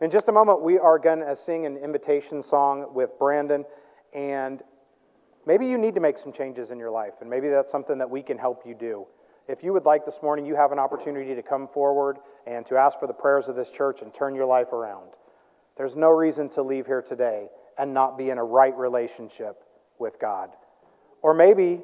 In 0.02 0.12
just 0.12 0.28
a 0.28 0.32
moment, 0.32 0.62
we 0.62 0.78
are 0.78 0.98
going 0.98 1.20
to 1.20 1.36
sing 1.46 1.66
an 1.66 1.78
invitation 1.78 2.42
song 2.42 2.94
with 2.94 3.10
Brandon, 3.20 3.66
and 4.14 4.62
maybe 5.46 5.66
you 5.66 5.78
need 5.78 5.94
to 5.96 6.02
make 6.02 6.18
some 6.18 6.32
changes 6.32 6.72
in 6.72 6.80
your 6.80 6.92
life, 6.92 7.14
and 7.22 7.30
maybe 7.30 7.50
that's 7.50 7.72
something 7.72 7.98
that 7.98 8.10
we 8.10 8.22
can 8.22 8.38
help 8.38 8.64
you 8.66 8.76
do. 8.76 9.06
If 9.50 9.64
you 9.64 9.74
would 9.74 9.84
like 9.84 10.06
this 10.06 10.22
morning, 10.22 10.46
you 10.46 10.56
have 10.56 10.72
an 10.72 10.78
opportunity 10.78 11.34
to 11.34 11.42
come 11.42 11.68
forward 11.74 12.18
and 12.46 12.68
to 12.68 12.78
ask 12.78 13.00
for 13.00 13.08
the 13.08 13.14
prayers 13.14 13.46
of 13.48 13.56
this 13.56 13.68
church 13.76 13.98
and 14.04 14.14
turn 14.14 14.36
your 14.36 14.46
life 14.46 14.72
around. 14.72 15.08
There's 15.76 15.96
no 15.96 16.10
reason 16.10 16.50
to 16.50 16.62
leave 16.62 16.86
here 16.86 17.02
today 17.02 17.48
and 17.76 17.92
not 17.92 18.16
be 18.16 18.30
in 18.30 18.38
a 18.38 18.44
right 18.44 18.78
relationship 18.78 19.64
with 19.98 20.14
God. 20.22 20.50
Or 21.24 21.34
maybe 21.34 21.82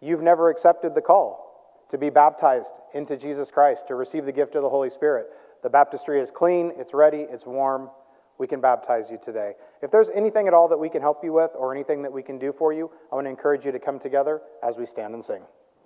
you've 0.00 0.22
never 0.22 0.48
accepted 0.48 0.94
the 0.94 1.02
call 1.02 1.84
to 1.90 1.98
be 1.98 2.08
baptized 2.08 2.70
into 2.94 3.18
Jesus 3.18 3.50
Christ, 3.52 3.82
to 3.88 3.94
receive 3.94 4.24
the 4.24 4.32
gift 4.32 4.54
of 4.54 4.62
the 4.62 4.70
Holy 4.70 4.88
Spirit. 4.88 5.26
The 5.62 5.68
baptistry 5.68 6.18
is 6.18 6.30
clean, 6.34 6.72
it's 6.78 6.94
ready, 6.94 7.26
it's 7.28 7.44
warm. 7.44 7.90
We 8.38 8.46
can 8.46 8.62
baptize 8.62 9.04
you 9.10 9.18
today. 9.22 9.52
If 9.82 9.90
there's 9.90 10.08
anything 10.16 10.48
at 10.48 10.54
all 10.54 10.66
that 10.68 10.78
we 10.78 10.88
can 10.88 11.02
help 11.02 11.22
you 11.22 11.34
with 11.34 11.50
or 11.58 11.74
anything 11.74 12.00
that 12.04 12.12
we 12.12 12.22
can 12.22 12.38
do 12.38 12.54
for 12.56 12.72
you, 12.72 12.90
I 13.12 13.16
want 13.16 13.26
to 13.26 13.30
encourage 13.30 13.66
you 13.66 13.72
to 13.72 13.78
come 13.78 14.00
together 14.00 14.40
as 14.66 14.76
we 14.78 14.86
stand 14.86 15.12
and 15.12 15.22
sing. 15.22 15.42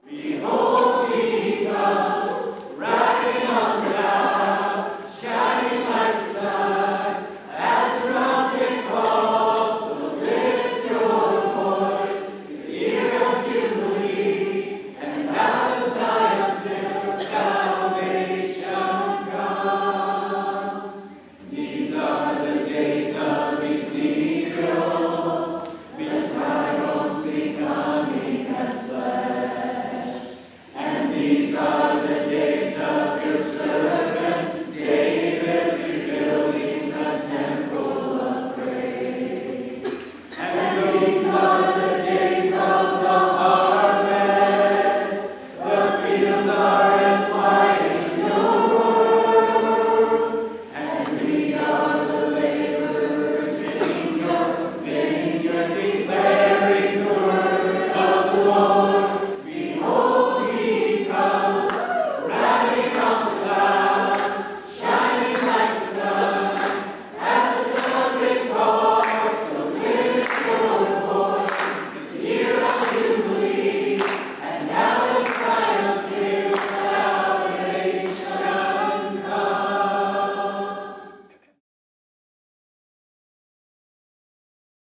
Behold, 0.09 1.11